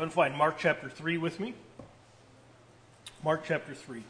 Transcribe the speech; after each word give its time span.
Go 0.00 0.04
and 0.04 0.12
find 0.14 0.34
Mark 0.34 0.56
chapter 0.58 0.88
3 0.88 1.18
with 1.18 1.38
me. 1.38 1.52
Mark 3.22 3.42
chapter 3.46 3.74
3. 3.74 4.02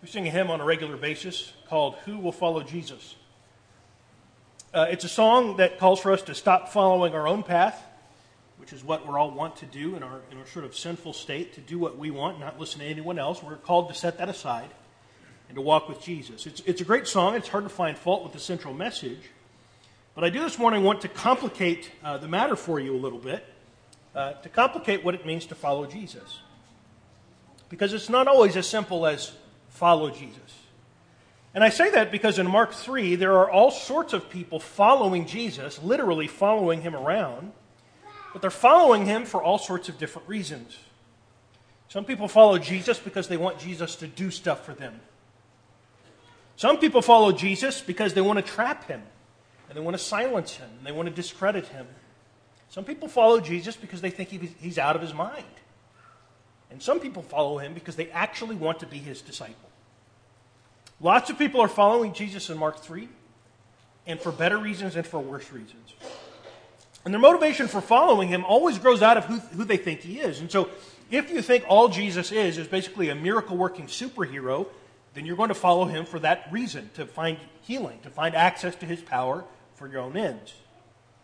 We 0.00 0.08
sing 0.08 0.26
a 0.26 0.30
hymn 0.30 0.50
on 0.50 0.62
a 0.62 0.64
regular 0.64 0.96
basis 0.96 1.52
called 1.68 1.96
Who 2.06 2.16
Will 2.16 2.32
Follow 2.32 2.62
Jesus? 2.62 3.14
Uh, 4.72 4.86
it's 4.88 5.04
a 5.04 5.10
song 5.10 5.58
that 5.58 5.78
calls 5.78 6.00
for 6.00 6.10
us 6.10 6.22
to 6.22 6.34
stop 6.34 6.70
following 6.70 7.12
our 7.12 7.28
own 7.28 7.42
path, 7.42 7.84
which 8.56 8.72
is 8.72 8.82
what 8.82 9.06
we're 9.06 9.18
all 9.18 9.32
want 9.32 9.56
to 9.56 9.66
do 9.66 9.96
in 9.96 10.02
our, 10.02 10.22
in 10.30 10.38
our 10.38 10.46
sort 10.46 10.64
of 10.64 10.74
sinful 10.74 11.12
state, 11.12 11.52
to 11.56 11.60
do 11.60 11.78
what 11.78 11.98
we 11.98 12.10
want, 12.10 12.40
not 12.40 12.58
listen 12.58 12.80
to 12.80 12.86
anyone 12.86 13.18
else. 13.18 13.42
We're 13.42 13.56
called 13.56 13.90
to 13.90 13.94
set 13.94 14.16
that 14.16 14.30
aside 14.30 14.70
and 15.50 15.56
to 15.56 15.60
walk 15.60 15.88
with 15.88 16.00
Jesus. 16.00 16.46
It's, 16.46 16.62
it's 16.64 16.80
a 16.80 16.84
great 16.84 17.08
song. 17.08 17.34
It's 17.34 17.48
hard 17.48 17.64
to 17.64 17.70
find 17.70 17.98
fault 17.98 18.22
with 18.22 18.32
the 18.32 18.38
central 18.38 18.72
message. 18.72 19.18
But 20.14 20.22
I 20.22 20.30
do 20.30 20.38
this 20.38 20.60
morning 20.60 20.84
want 20.84 21.00
to 21.00 21.08
complicate 21.08 21.90
uh, 22.04 22.18
the 22.18 22.28
matter 22.28 22.54
for 22.54 22.78
you 22.78 22.94
a 22.94 23.00
little 23.00 23.18
bit, 23.18 23.44
uh, 24.14 24.34
to 24.34 24.48
complicate 24.48 25.04
what 25.04 25.16
it 25.16 25.26
means 25.26 25.46
to 25.46 25.56
follow 25.56 25.86
Jesus. 25.86 26.38
Because 27.68 27.92
it's 27.92 28.08
not 28.08 28.28
always 28.28 28.56
as 28.56 28.68
simple 28.68 29.04
as 29.08 29.32
follow 29.70 30.08
Jesus. 30.08 30.38
And 31.52 31.64
I 31.64 31.68
say 31.68 31.90
that 31.90 32.12
because 32.12 32.38
in 32.38 32.48
Mark 32.48 32.72
3, 32.72 33.16
there 33.16 33.34
are 33.34 33.50
all 33.50 33.72
sorts 33.72 34.12
of 34.12 34.30
people 34.30 34.60
following 34.60 35.26
Jesus, 35.26 35.82
literally 35.82 36.28
following 36.28 36.82
him 36.82 36.94
around, 36.94 37.50
but 38.32 38.40
they're 38.40 38.52
following 38.52 39.04
him 39.04 39.24
for 39.24 39.42
all 39.42 39.58
sorts 39.58 39.88
of 39.88 39.98
different 39.98 40.28
reasons. 40.28 40.78
Some 41.88 42.04
people 42.04 42.28
follow 42.28 42.56
Jesus 42.56 43.00
because 43.00 43.26
they 43.26 43.36
want 43.36 43.58
Jesus 43.58 43.96
to 43.96 44.06
do 44.06 44.30
stuff 44.30 44.64
for 44.64 44.74
them. 44.74 45.00
Some 46.60 46.76
people 46.76 47.00
follow 47.00 47.32
Jesus 47.32 47.80
because 47.80 48.12
they 48.12 48.20
want 48.20 48.36
to 48.36 48.42
trap 48.42 48.86
him 48.86 49.00
and 49.66 49.74
they 49.74 49.80
want 49.80 49.96
to 49.96 50.02
silence 50.02 50.56
him 50.56 50.68
and 50.76 50.86
they 50.86 50.92
want 50.92 51.08
to 51.08 51.14
discredit 51.14 51.66
him. 51.68 51.86
Some 52.68 52.84
people 52.84 53.08
follow 53.08 53.40
Jesus 53.40 53.76
because 53.76 54.02
they 54.02 54.10
think 54.10 54.28
he's 54.28 54.76
out 54.76 54.94
of 54.94 55.00
his 55.00 55.14
mind. 55.14 55.46
And 56.70 56.82
some 56.82 57.00
people 57.00 57.22
follow 57.22 57.56
him 57.56 57.72
because 57.72 57.96
they 57.96 58.10
actually 58.10 58.56
want 58.56 58.80
to 58.80 58.86
be 58.86 58.98
his 58.98 59.22
disciple. 59.22 59.70
Lots 61.00 61.30
of 61.30 61.38
people 61.38 61.62
are 61.62 61.68
following 61.68 62.12
Jesus 62.12 62.50
in 62.50 62.58
Mark 62.58 62.80
3, 62.80 63.08
and 64.06 64.20
for 64.20 64.30
better 64.30 64.58
reasons 64.58 64.96
and 64.96 65.06
for 65.06 65.18
worse 65.18 65.50
reasons. 65.50 65.94
And 67.06 67.14
their 67.14 67.22
motivation 67.22 67.68
for 67.68 67.80
following 67.80 68.28
him 68.28 68.44
always 68.44 68.78
grows 68.78 69.00
out 69.00 69.16
of 69.16 69.24
who, 69.24 69.38
who 69.38 69.64
they 69.64 69.78
think 69.78 70.00
he 70.00 70.20
is. 70.20 70.40
And 70.40 70.52
so, 70.52 70.68
if 71.10 71.30
you 71.30 71.40
think 71.40 71.64
all 71.66 71.88
Jesus 71.88 72.30
is 72.30 72.58
is 72.58 72.68
basically 72.68 73.08
a 73.08 73.14
miracle 73.14 73.56
working 73.56 73.86
superhero, 73.86 74.66
then 75.14 75.26
you're 75.26 75.36
going 75.36 75.48
to 75.48 75.54
follow 75.54 75.86
him 75.86 76.04
for 76.04 76.18
that 76.20 76.48
reason 76.50 76.90
to 76.94 77.06
find 77.06 77.38
healing, 77.62 77.98
to 78.02 78.10
find 78.10 78.34
access 78.34 78.74
to 78.76 78.86
his 78.86 79.00
power 79.00 79.44
for 79.74 79.88
your 79.88 80.00
own 80.00 80.16
ends. 80.16 80.54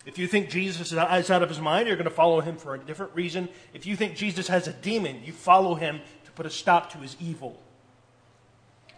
If 0.04 0.18
you 0.18 0.26
think 0.26 0.50
Jesus 0.50 0.92
is 0.92 0.98
out 0.98 1.42
of 1.42 1.48
his 1.48 1.60
mind, 1.60 1.88
you're 1.88 1.96
going 1.96 2.04
to 2.04 2.14
follow 2.14 2.40
him 2.40 2.56
for 2.56 2.74
a 2.74 2.78
different 2.78 3.14
reason. 3.14 3.48
If 3.74 3.86
you 3.86 3.96
think 3.96 4.14
Jesus 4.14 4.48
has 4.48 4.68
a 4.68 4.72
demon, 4.72 5.22
you 5.24 5.32
follow 5.32 5.74
him 5.74 6.00
to 6.24 6.30
put 6.32 6.46
a 6.46 6.50
stop 6.50 6.92
to 6.92 6.98
his 6.98 7.16
evil. 7.20 7.60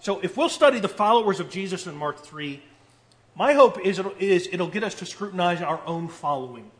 So 0.00 0.20
if 0.20 0.36
we'll 0.36 0.50
study 0.50 0.80
the 0.80 0.88
followers 0.88 1.40
of 1.40 1.50
Jesus 1.50 1.86
in 1.86 1.96
Mark 1.96 2.22
3, 2.24 2.62
my 3.34 3.54
hope 3.54 3.80
is 3.80 3.98
it'll, 3.98 4.12
is 4.18 4.48
it'll 4.52 4.68
get 4.68 4.84
us 4.84 4.94
to 4.96 5.06
scrutinize 5.06 5.62
our 5.62 5.80
own 5.86 6.08
following. 6.08 6.70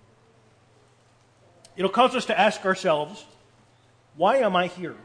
It'll 1.77 1.91
cause 1.91 2.15
us 2.15 2.27
to 2.27 2.39
ask 2.39 2.65
ourselves, 2.65 3.25
why 4.17 4.39
am 4.39 4.57
I 4.57 4.67
here? 4.67 4.97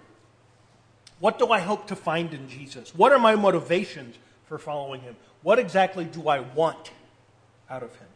What 1.23 1.39
do 1.39 1.53
I 1.53 1.59
hope 1.59 1.87
to 1.87 1.95
find 1.95 2.33
in 2.33 2.49
Jesus? 2.49 2.93
What 2.93 3.13
are 3.13 3.17
my 3.17 3.35
motivations 3.35 4.17
for 4.47 4.57
following 4.57 4.99
him? 4.99 5.15
What 5.41 5.57
exactly 5.57 6.03
do 6.03 6.27
I 6.27 6.41
want 6.41 6.91
out 7.69 7.81
of 7.81 7.95
him? 7.95 8.09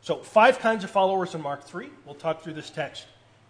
So, 0.00 0.16
five 0.16 0.58
kinds 0.58 0.82
of 0.82 0.90
followers 0.90 1.36
in 1.36 1.42
Mark 1.42 1.62
3. 1.62 1.88
We'll 2.04 2.16
talk 2.16 2.42
through 2.42 2.54
this 2.54 2.70
text, 2.70 3.06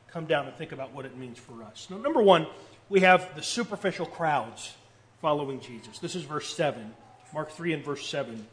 come 0.09 0.27
down 0.27 0.47
and 0.47 0.55
think 0.55 0.73
about 0.73 0.93
what 0.93 1.07
it 1.07 1.17
means 1.17 1.39
for 1.39 1.63
us. 1.63 1.87
Now, 1.89 1.97
number 1.97 2.21
one, 2.21 2.47
we 2.91 3.01
have 3.01 3.35
the 3.35 3.43
superficial 3.43 4.05
crowds 4.05 4.75
following 5.23 5.61
Jesus. 5.61 5.99
This 5.99 6.15
is 6.15 6.25
verse 6.25 6.55
7, 6.55 6.93
Mark 7.33 7.51
3 7.51 7.73
and 7.73 7.83
verse 7.83 8.07
7. 8.07 8.47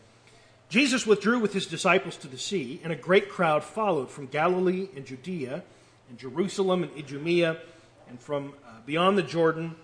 Jesus 0.69 1.05
withdrew 1.05 1.39
with 1.39 1.51
his 1.51 1.65
disciples 1.65 2.15
to 2.15 2.29
the 2.29 2.37
sea, 2.37 2.79
and 2.85 2.93
a 2.93 2.95
great 2.95 3.27
crowd 3.27 3.65
followed 3.65 4.09
from 4.09 4.27
Galilee 4.27 4.87
and 4.95 5.05
Judea, 5.05 5.61
and 6.07 6.17
Jerusalem 6.17 6.83
and 6.83 6.97
Idumea, 6.97 7.57
and 8.07 8.17
from 8.17 8.53
uh, 8.65 8.69
beyond 8.85 9.17
the 9.17 9.21
Jordan 9.23 9.75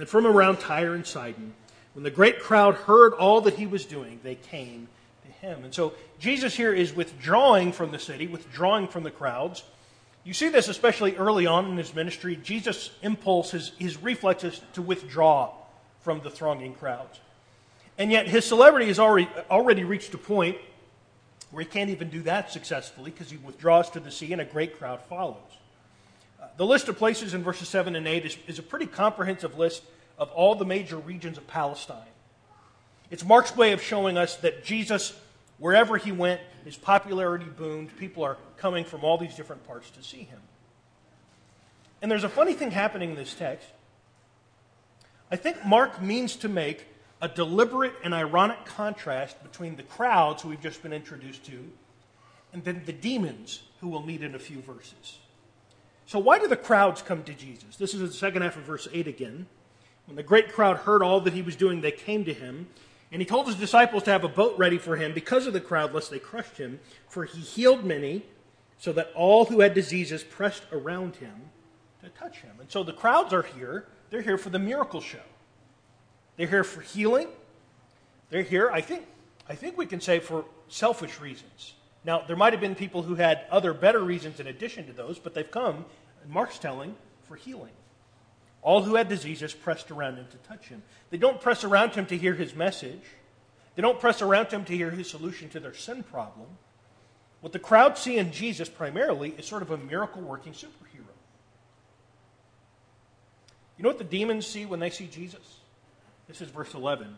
and 0.00 0.08
from 0.08 0.26
around 0.26 0.58
Tyre 0.60 0.94
and 0.94 1.06
Sidon. 1.06 1.52
When 1.92 2.04
the 2.04 2.10
great 2.10 2.40
crowd 2.40 2.74
heard 2.74 3.12
all 3.12 3.42
that 3.42 3.54
he 3.54 3.66
was 3.66 3.84
doing, 3.84 4.20
they 4.22 4.34
came 4.34 4.88
to 5.24 5.46
him. 5.46 5.64
And 5.64 5.74
so 5.74 5.92
Jesus 6.18 6.56
here 6.56 6.72
is 6.72 6.94
withdrawing 6.94 7.72
from 7.72 7.90
the 7.90 7.98
city, 7.98 8.26
withdrawing 8.26 8.88
from 8.88 9.02
the 9.02 9.10
crowds. 9.10 9.62
You 10.24 10.32
see 10.32 10.48
this 10.48 10.68
especially 10.68 11.16
early 11.16 11.46
on 11.46 11.66
in 11.66 11.76
his 11.76 11.94
ministry. 11.94 12.36
Jesus' 12.36 12.90
impulse, 13.02 13.50
his, 13.50 13.72
his 13.78 14.00
reflex 14.02 14.44
is 14.44 14.60
to 14.72 14.82
withdraw 14.82 15.52
from 16.00 16.20
the 16.20 16.30
thronging 16.30 16.74
crowds. 16.74 17.20
And 17.98 18.10
yet 18.10 18.26
his 18.26 18.46
celebrity 18.46 18.86
has 18.86 18.98
already, 18.98 19.28
already 19.50 19.84
reached 19.84 20.14
a 20.14 20.18
point 20.18 20.56
where 21.50 21.62
he 21.62 21.68
can't 21.68 21.90
even 21.90 22.08
do 22.08 22.22
that 22.22 22.50
successfully 22.50 23.10
because 23.10 23.30
he 23.30 23.36
withdraws 23.36 23.90
to 23.90 24.00
the 24.00 24.10
sea 24.10 24.32
and 24.32 24.40
a 24.40 24.46
great 24.46 24.78
crowd 24.78 25.00
follows. 25.08 25.36
The 26.60 26.66
list 26.66 26.90
of 26.90 26.98
places 26.98 27.32
in 27.32 27.42
verses 27.42 27.70
7 27.70 27.96
and 27.96 28.06
8 28.06 28.26
is, 28.26 28.36
is 28.46 28.58
a 28.58 28.62
pretty 28.62 28.84
comprehensive 28.84 29.56
list 29.56 29.82
of 30.18 30.30
all 30.32 30.54
the 30.54 30.66
major 30.66 30.98
regions 30.98 31.38
of 31.38 31.46
Palestine. 31.46 32.12
It's 33.10 33.24
Mark's 33.24 33.56
way 33.56 33.72
of 33.72 33.80
showing 33.80 34.18
us 34.18 34.36
that 34.36 34.62
Jesus, 34.62 35.18
wherever 35.56 35.96
he 35.96 36.12
went, 36.12 36.42
his 36.66 36.76
popularity 36.76 37.46
boomed. 37.46 37.96
People 37.96 38.24
are 38.24 38.36
coming 38.58 38.84
from 38.84 39.04
all 39.04 39.16
these 39.16 39.34
different 39.34 39.66
parts 39.66 39.88
to 39.92 40.02
see 40.02 40.24
him. 40.24 40.38
And 42.02 42.10
there's 42.10 42.24
a 42.24 42.28
funny 42.28 42.52
thing 42.52 42.72
happening 42.72 43.08
in 43.08 43.16
this 43.16 43.32
text. 43.32 43.66
I 45.30 45.36
think 45.36 45.64
Mark 45.64 46.02
means 46.02 46.36
to 46.36 46.48
make 46.50 46.84
a 47.22 47.28
deliberate 47.28 47.94
and 48.04 48.12
ironic 48.12 48.66
contrast 48.66 49.42
between 49.42 49.76
the 49.76 49.82
crowds 49.82 50.42
who 50.42 50.50
we've 50.50 50.60
just 50.60 50.82
been 50.82 50.92
introduced 50.92 51.42
to 51.46 51.72
and 52.52 52.62
then 52.64 52.82
the 52.84 52.92
demons 52.92 53.62
who 53.80 53.88
we'll 53.88 54.02
meet 54.02 54.22
in 54.22 54.34
a 54.34 54.38
few 54.38 54.60
verses. 54.60 55.20
So, 56.10 56.18
why 56.18 56.40
do 56.40 56.48
the 56.48 56.56
crowds 56.56 57.02
come 57.02 57.22
to 57.22 57.32
Jesus? 57.32 57.76
This 57.76 57.94
is 57.94 58.00
the 58.00 58.12
second 58.12 58.42
half 58.42 58.56
of 58.56 58.64
verse 58.64 58.88
8 58.92 59.06
again. 59.06 59.46
When 60.06 60.16
the 60.16 60.24
great 60.24 60.52
crowd 60.52 60.78
heard 60.78 61.04
all 61.04 61.20
that 61.20 61.34
he 61.34 61.40
was 61.40 61.54
doing, 61.54 61.82
they 61.82 61.92
came 61.92 62.24
to 62.24 62.34
him. 62.34 62.66
And 63.12 63.22
he 63.22 63.26
told 63.26 63.46
his 63.46 63.54
disciples 63.54 64.02
to 64.02 64.10
have 64.10 64.24
a 64.24 64.28
boat 64.28 64.58
ready 64.58 64.76
for 64.76 64.96
him 64.96 65.14
because 65.14 65.46
of 65.46 65.52
the 65.52 65.60
crowd, 65.60 65.94
lest 65.94 66.10
they 66.10 66.18
crushed 66.18 66.56
him. 66.56 66.80
For 67.06 67.26
he 67.26 67.38
healed 67.38 67.84
many, 67.84 68.24
so 68.76 68.92
that 68.94 69.12
all 69.14 69.44
who 69.44 69.60
had 69.60 69.72
diseases 69.72 70.24
pressed 70.24 70.64
around 70.72 71.14
him 71.14 71.42
to 72.02 72.08
touch 72.08 72.38
him. 72.38 72.56
And 72.58 72.68
so 72.68 72.82
the 72.82 72.92
crowds 72.92 73.32
are 73.32 73.42
here. 73.42 73.86
They're 74.10 74.20
here 74.20 74.36
for 74.36 74.50
the 74.50 74.58
miracle 74.58 75.00
show. 75.00 75.22
They're 76.36 76.48
here 76.48 76.64
for 76.64 76.80
healing. 76.80 77.28
They're 78.30 78.42
here, 78.42 78.68
I 78.72 78.80
think, 78.80 79.06
I 79.48 79.54
think 79.54 79.78
we 79.78 79.86
can 79.86 80.00
say, 80.00 80.18
for 80.18 80.44
selfish 80.66 81.20
reasons. 81.20 81.74
Now, 82.04 82.22
there 82.26 82.36
might 82.36 82.52
have 82.52 82.60
been 82.60 82.74
people 82.74 83.02
who 83.02 83.16
had 83.16 83.42
other 83.50 83.74
better 83.74 84.00
reasons 84.00 84.40
in 84.40 84.46
addition 84.46 84.86
to 84.86 84.92
those, 84.92 85.18
but 85.18 85.34
they've 85.34 85.50
come, 85.50 85.84
Mark's 86.26 86.58
telling, 86.58 86.96
for 87.28 87.36
healing. 87.36 87.72
All 88.62 88.82
who 88.82 88.94
had 88.94 89.08
diseases 89.08 89.54
pressed 89.54 89.90
around 89.90 90.16
him 90.16 90.26
to 90.30 90.36
touch 90.38 90.68
him. 90.68 90.82
They 91.10 91.18
don't 91.18 91.40
press 91.40 91.64
around 91.64 91.94
him 91.94 92.06
to 92.06 92.16
hear 92.16 92.34
his 92.34 92.54
message. 92.54 93.02
They 93.74 93.82
don't 93.82 94.00
press 94.00 94.22
around 94.22 94.50
him 94.50 94.64
to 94.64 94.76
hear 94.76 94.90
his 94.90 95.08
solution 95.08 95.48
to 95.50 95.60
their 95.60 95.74
sin 95.74 96.02
problem. 96.02 96.46
What 97.40 97.52
the 97.52 97.58
crowd 97.58 97.96
see 97.96 98.18
in 98.18 98.32
Jesus 98.32 98.68
primarily 98.68 99.34
is 99.38 99.46
sort 99.46 99.62
of 99.62 99.70
a 99.70 99.78
miracle 99.78 100.20
working 100.22 100.52
superhero. 100.52 101.06
You 103.78 103.84
know 103.84 103.88
what 103.88 103.98
the 103.98 104.04
demons 104.04 104.46
see 104.46 104.66
when 104.66 104.80
they 104.80 104.90
see 104.90 105.06
Jesus? 105.06 105.60
This 106.28 106.42
is 106.42 106.50
verse 106.50 106.74
11. 106.74 107.16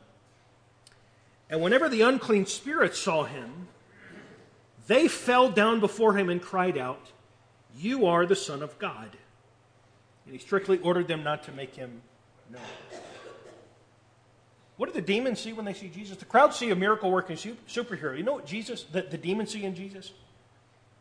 And 1.50 1.60
whenever 1.60 1.88
the 1.88 2.02
unclean 2.02 2.46
spirits 2.46 3.00
saw 3.00 3.24
him, 3.24 3.66
they 4.86 5.08
fell 5.08 5.50
down 5.50 5.80
before 5.80 6.16
him 6.16 6.28
and 6.28 6.40
cried 6.40 6.76
out, 6.76 7.10
You 7.76 8.06
are 8.06 8.26
the 8.26 8.36
Son 8.36 8.62
of 8.62 8.78
God. 8.78 9.16
And 10.24 10.34
he 10.34 10.38
strictly 10.38 10.78
ordered 10.78 11.08
them 11.08 11.22
not 11.22 11.42
to 11.44 11.52
make 11.52 11.74
him 11.74 12.02
known. 12.50 12.62
What 14.76 14.92
do 14.92 14.94
the 14.94 15.06
demons 15.06 15.40
see 15.40 15.52
when 15.52 15.64
they 15.64 15.74
see 15.74 15.88
Jesus? 15.88 16.16
The 16.16 16.24
crowd 16.24 16.54
see 16.54 16.70
a 16.70 16.76
miracle 16.76 17.10
working 17.10 17.36
superhero. 17.36 18.16
You 18.16 18.24
know 18.24 18.34
what 18.34 18.46
Jesus, 18.46 18.84
the, 18.84 19.02
the 19.02 19.18
demons 19.18 19.52
see 19.52 19.64
in 19.64 19.74
Jesus? 19.74 20.12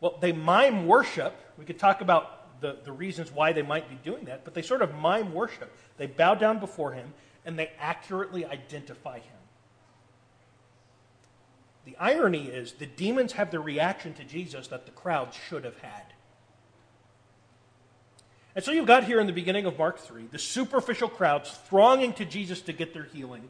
Well, 0.00 0.18
they 0.20 0.32
mime 0.32 0.86
worship. 0.86 1.34
We 1.58 1.64
could 1.64 1.78
talk 1.78 2.00
about 2.00 2.60
the, 2.60 2.78
the 2.84 2.92
reasons 2.92 3.32
why 3.32 3.52
they 3.52 3.62
might 3.62 3.88
be 3.88 3.96
doing 4.08 4.26
that, 4.26 4.44
but 4.44 4.54
they 4.54 4.62
sort 4.62 4.82
of 4.82 4.94
mime 4.94 5.34
worship. 5.34 5.76
They 5.96 6.06
bow 6.06 6.34
down 6.34 6.60
before 6.60 6.92
him 6.92 7.12
and 7.44 7.58
they 7.58 7.70
accurately 7.78 8.44
identify 8.46 9.18
him. 9.18 9.41
The 11.84 11.96
irony 11.98 12.46
is 12.46 12.72
the 12.72 12.86
demons 12.86 13.32
have 13.32 13.50
the 13.50 13.60
reaction 13.60 14.14
to 14.14 14.24
Jesus 14.24 14.68
that 14.68 14.86
the 14.86 14.92
crowd 14.92 15.34
should 15.48 15.64
have 15.64 15.78
had. 15.78 16.04
And 18.54 18.64
so 18.64 18.70
you've 18.70 18.86
got 18.86 19.04
here 19.04 19.18
in 19.18 19.26
the 19.26 19.32
beginning 19.32 19.66
of 19.66 19.78
Mark 19.78 19.98
3 19.98 20.26
the 20.30 20.38
superficial 20.38 21.08
crowds 21.08 21.50
thronging 21.68 22.12
to 22.14 22.24
Jesus 22.24 22.60
to 22.62 22.72
get 22.72 22.92
their 22.92 23.04
healing. 23.04 23.48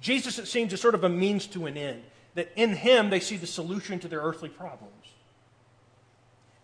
Jesus, 0.00 0.38
it 0.38 0.46
seems, 0.46 0.72
is 0.72 0.80
sort 0.80 0.94
of 0.94 1.04
a 1.04 1.08
means 1.08 1.46
to 1.48 1.66
an 1.66 1.76
end. 1.76 2.02
that 2.34 2.52
in 2.54 2.74
him 2.74 3.10
they 3.10 3.20
see 3.20 3.36
the 3.36 3.46
solution 3.46 3.98
to 3.98 4.08
their 4.08 4.20
earthly 4.20 4.48
problems. 4.48 4.92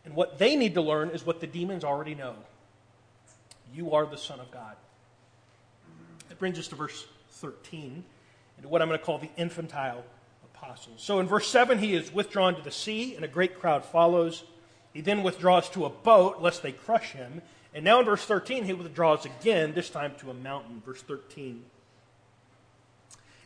And 0.05 0.15
what 0.15 0.39
they 0.39 0.55
need 0.55 0.75
to 0.75 0.83
learn 0.83 1.11
is 1.11 1.27
what 1.27 1.41
the 1.41 1.47
demons 1.47 1.83
already 1.85 2.15
know 2.15 2.37
you 3.75 3.93
are 3.93 4.07
the 4.07 4.17
Son 4.17 4.39
of 4.39 4.51
God. 4.53 4.77
That 6.29 6.39
brings 6.39 6.59
us 6.59 6.69
to 6.69 6.77
verse 6.77 7.07
13, 7.31 8.05
and 8.57 8.63
to 8.63 8.69
what 8.69 8.81
I'm 8.81 8.89
going 8.89 9.01
to 9.01 9.05
call 9.05 9.19
the 9.19 9.31
infantile 9.37 10.05
apostles. 10.55 11.03
So 11.03 11.21
in 11.21 11.27
verse 11.27 11.49
7, 11.49 11.79
he 11.79 11.95
is 11.95 12.13
withdrawn 12.13 12.55
to 12.57 12.63
the 12.63 12.71
sea, 12.71 13.15
and 13.15 13.25
a 13.25 13.29
great 13.29 13.59
crowd 13.61 13.85
follows. 13.85 14.45
He 14.93 15.01
then 15.01 15.23
withdraws 15.23 15.69
to 15.71 15.85
a 15.85 15.91
boat, 15.91 16.41
lest 16.41 16.63
they 16.63 16.73
crush 16.73 17.13
him. 17.13 17.43
And 17.75 17.85
now 17.85 18.01
in 18.01 18.07
verse 18.07 18.25
13, 18.25 18.65
he 18.65 18.73
withdraws 18.73 19.27
again, 19.27 19.75
this 19.75 19.91
time 19.91 20.15
to 20.21 20.31
a 20.31 20.35
mountain. 20.35 20.83
Verse 20.85 21.03
13. 21.03 21.65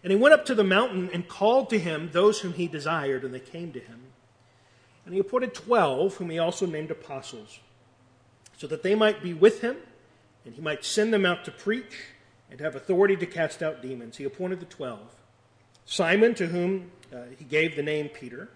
And 0.02 0.12
he 0.12 0.16
went 0.16 0.34
up 0.34 0.44
to 0.46 0.54
the 0.54 0.64
mountain 0.64 1.10
and 1.12 1.26
called 1.26 1.70
to 1.70 1.78
him 1.78 2.10
those 2.12 2.40
whom 2.40 2.52
he 2.52 2.68
desired, 2.68 3.24
and 3.24 3.34
they 3.34 3.40
came 3.40 3.72
to 3.72 3.80
him. 3.80 4.00
And 5.04 5.14
he 5.14 5.20
appointed 5.20 5.54
twelve, 5.54 6.14
whom 6.16 6.30
he 6.30 6.38
also 6.38 6.66
named 6.66 6.90
apostles, 6.90 7.60
so 8.58 8.66
that 8.66 8.82
they 8.82 8.94
might 8.94 9.22
be 9.22 9.32
with 9.32 9.62
him, 9.62 9.76
and 10.44 10.54
he 10.54 10.60
might 10.60 10.84
send 10.84 11.14
them 11.14 11.24
out 11.24 11.46
to 11.46 11.50
preach 11.50 12.04
and 12.50 12.60
have 12.60 12.76
authority 12.76 13.16
to 13.16 13.26
cast 13.26 13.62
out 13.62 13.80
demons. 13.80 14.18
He 14.18 14.24
appointed 14.24 14.60
the 14.60 14.66
twelve 14.66 15.14
Simon, 15.86 16.34
to 16.34 16.48
whom 16.48 16.92
uh, 17.14 17.22
he 17.36 17.44
gave 17.44 17.76
the 17.76 17.82
name 17.82 18.08
Peter, 18.08 18.48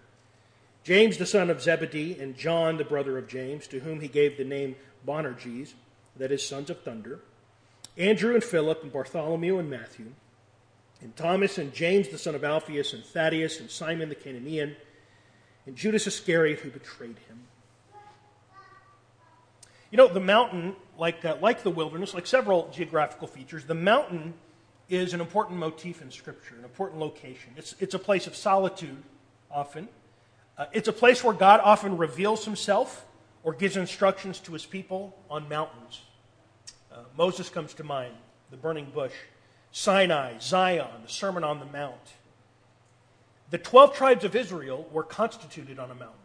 James 0.84 1.18
the 1.18 1.26
son 1.26 1.50
of 1.50 1.62
Zebedee, 1.62 2.18
and 2.18 2.36
John 2.36 2.76
the 2.76 2.84
brother 2.84 3.18
of 3.18 3.28
James, 3.28 3.66
to 3.68 3.80
whom 3.80 4.00
he 4.00 4.08
gave 4.08 4.36
the 4.36 4.44
name 4.44 4.76
Boanerges, 5.06 5.74
that 6.16 6.32
is, 6.32 6.46
sons 6.46 6.70
of 6.70 6.82
thunder, 6.82 7.20
Andrew 7.96 8.34
and 8.34 8.44
Philip, 8.44 8.82
and 8.82 8.92
Bartholomew 8.92 9.58
and 9.58 9.70
Matthew 9.70 10.12
and 11.02 11.14
Thomas 11.16 11.58
and 11.58 11.74
James 11.74 12.08
the 12.08 12.18
son 12.18 12.34
of 12.34 12.44
Alphaeus 12.44 12.92
and 12.92 13.04
Thaddeus 13.04 13.60
and 13.60 13.70
Simon 13.70 14.08
the 14.08 14.14
Cananaean 14.14 14.76
and 15.66 15.76
Judas 15.76 16.06
Iscariot 16.06 16.60
who 16.60 16.70
betrayed 16.70 17.18
him. 17.28 17.40
You 19.90 19.98
know, 19.98 20.08
the 20.08 20.20
mountain, 20.20 20.76
like, 20.96 21.22
uh, 21.24 21.36
like 21.42 21.64
the 21.64 21.70
wilderness, 21.70 22.14
like 22.14 22.26
several 22.26 22.70
geographical 22.72 23.28
features, 23.28 23.64
the 23.64 23.74
mountain 23.74 24.34
is 24.92 25.14
an 25.14 25.20
important 25.20 25.58
motif 25.58 26.02
in 26.02 26.10
Scripture, 26.10 26.54
an 26.54 26.64
important 26.64 27.00
location. 27.00 27.52
It's, 27.56 27.74
it's 27.80 27.94
a 27.94 27.98
place 27.98 28.26
of 28.26 28.36
solitude, 28.36 29.02
often. 29.50 29.88
Uh, 30.58 30.66
it's 30.72 30.86
a 30.86 30.92
place 30.92 31.24
where 31.24 31.32
God 31.32 31.60
often 31.64 31.96
reveals 31.96 32.44
himself 32.44 33.06
or 33.42 33.54
gives 33.54 33.78
instructions 33.78 34.38
to 34.40 34.52
his 34.52 34.66
people 34.66 35.16
on 35.30 35.48
mountains. 35.48 36.02
Uh, 36.92 36.98
Moses 37.16 37.48
comes 37.48 37.72
to 37.74 37.84
mind, 37.84 38.14
the 38.50 38.58
burning 38.58 38.86
bush. 38.92 39.14
Sinai, 39.70 40.34
Zion, 40.38 40.86
the 41.06 41.10
Sermon 41.10 41.42
on 41.42 41.58
the 41.58 41.64
Mount. 41.64 42.12
The 43.48 43.56
12 43.56 43.94
tribes 43.94 44.24
of 44.24 44.36
Israel 44.36 44.86
were 44.92 45.02
constituted 45.02 45.78
on 45.78 45.90
a 45.90 45.94
mountain. 45.94 46.18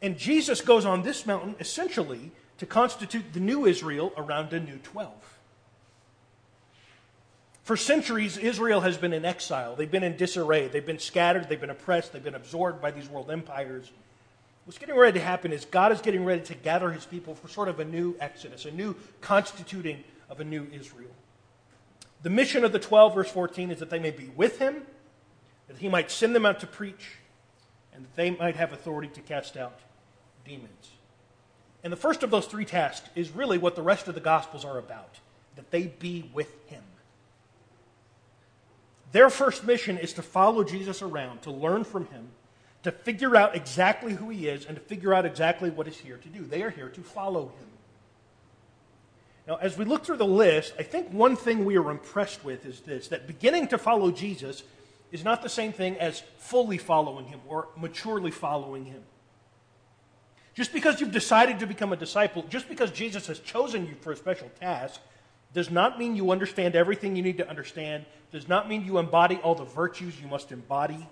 And 0.00 0.16
Jesus 0.16 0.60
goes 0.60 0.84
on 0.84 1.02
this 1.02 1.26
mountain 1.26 1.56
essentially 1.58 2.30
to 2.58 2.66
constitute 2.66 3.32
the 3.32 3.40
new 3.40 3.66
Israel 3.66 4.12
around 4.16 4.52
a 4.52 4.60
new 4.60 4.78
12. 4.78 5.29
For 7.70 7.76
centuries, 7.76 8.36
Israel 8.36 8.80
has 8.80 8.98
been 8.98 9.12
in 9.12 9.24
exile. 9.24 9.76
They've 9.76 9.88
been 9.88 10.02
in 10.02 10.16
disarray. 10.16 10.66
They've 10.66 10.84
been 10.84 10.98
scattered. 10.98 11.48
They've 11.48 11.60
been 11.60 11.70
oppressed. 11.70 12.12
They've 12.12 12.24
been 12.24 12.34
absorbed 12.34 12.82
by 12.82 12.90
these 12.90 13.08
world 13.08 13.30
empires. 13.30 13.92
What's 14.64 14.76
getting 14.76 14.96
ready 14.96 15.20
to 15.20 15.24
happen 15.24 15.52
is 15.52 15.66
God 15.66 15.92
is 15.92 16.00
getting 16.00 16.24
ready 16.24 16.40
to 16.46 16.54
gather 16.56 16.90
his 16.90 17.06
people 17.06 17.36
for 17.36 17.46
sort 17.46 17.68
of 17.68 17.78
a 17.78 17.84
new 17.84 18.16
exodus, 18.18 18.64
a 18.64 18.72
new 18.72 18.96
constituting 19.20 20.02
of 20.28 20.40
a 20.40 20.44
new 20.44 20.66
Israel. 20.72 21.12
The 22.24 22.30
mission 22.30 22.64
of 22.64 22.72
the 22.72 22.80
12, 22.80 23.14
verse 23.14 23.30
14, 23.30 23.70
is 23.70 23.78
that 23.78 23.88
they 23.88 24.00
may 24.00 24.10
be 24.10 24.32
with 24.34 24.58
him, 24.58 24.82
that 25.68 25.76
he 25.76 25.88
might 25.88 26.10
send 26.10 26.34
them 26.34 26.44
out 26.44 26.58
to 26.58 26.66
preach, 26.66 27.18
and 27.94 28.02
that 28.02 28.16
they 28.16 28.32
might 28.32 28.56
have 28.56 28.72
authority 28.72 29.10
to 29.14 29.20
cast 29.20 29.56
out 29.56 29.78
demons. 30.44 30.90
And 31.84 31.92
the 31.92 31.96
first 31.96 32.24
of 32.24 32.32
those 32.32 32.46
three 32.46 32.64
tasks 32.64 33.08
is 33.14 33.30
really 33.30 33.58
what 33.58 33.76
the 33.76 33.82
rest 33.82 34.08
of 34.08 34.16
the 34.16 34.20
Gospels 34.20 34.64
are 34.64 34.78
about 34.78 35.20
that 35.54 35.70
they 35.70 35.86
be 35.86 36.28
with 36.34 36.52
him. 36.66 36.82
Their 39.12 39.30
first 39.30 39.64
mission 39.64 39.98
is 39.98 40.12
to 40.14 40.22
follow 40.22 40.62
Jesus 40.64 41.02
around, 41.02 41.42
to 41.42 41.50
learn 41.50 41.84
from 41.84 42.06
him, 42.06 42.28
to 42.84 42.92
figure 42.92 43.36
out 43.36 43.56
exactly 43.56 44.14
who 44.14 44.30
he 44.30 44.48
is, 44.48 44.64
and 44.64 44.76
to 44.76 44.82
figure 44.82 45.12
out 45.12 45.26
exactly 45.26 45.70
what 45.70 45.86
he's 45.86 45.98
here 45.98 46.16
to 46.16 46.28
do. 46.28 46.44
They 46.44 46.62
are 46.62 46.70
here 46.70 46.88
to 46.88 47.00
follow 47.02 47.46
him. 47.46 47.66
Now, 49.48 49.56
as 49.56 49.76
we 49.76 49.84
look 49.84 50.04
through 50.04 50.18
the 50.18 50.26
list, 50.26 50.74
I 50.78 50.84
think 50.84 51.12
one 51.12 51.34
thing 51.34 51.64
we 51.64 51.76
are 51.76 51.90
impressed 51.90 52.44
with 52.44 52.64
is 52.66 52.80
this 52.80 53.08
that 53.08 53.26
beginning 53.26 53.68
to 53.68 53.78
follow 53.78 54.10
Jesus 54.10 54.62
is 55.10 55.24
not 55.24 55.42
the 55.42 55.48
same 55.48 55.72
thing 55.72 55.96
as 55.96 56.22
fully 56.38 56.78
following 56.78 57.26
him 57.26 57.40
or 57.48 57.68
maturely 57.76 58.30
following 58.30 58.84
him. 58.84 59.02
Just 60.54 60.72
because 60.72 61.00
you've 61.00 61.10
decided 61.10 61.58
to 61.60 61.66
become 61.66 61.92
a 61.92 61.96
disciple, 61.96 62.44
just 62.48 62.68
because 62.68 62.90
Jesus 62.90 63.26
has 63.26 63.40
chosen 63.40 63.86
you 63.86 63.94
for 64.00 64.12
a 64.12 64.16
special 64.16 64.48
task, 64.60 65.00
does 65.52 65.70
not 65.70 65.98
mean 65.98 66.16
you 66.16 66.30
understand 66.30 66.76
everything 66.76 67.16
you 67.16 67.22
need 67.22 67.38
to 67.38 67.48
understand, 67.48 68.04
does 68.30 68.48
not 68.48 68.68
mean 68.68 68.84
you 68.84 68.98
embody 68.98 69.36
all 69.36 69.54
the 69.54 69.64
virtues 69.64 70.20
you 70.20 70.28
must 70.28 70.52
embody. 70.52 71.08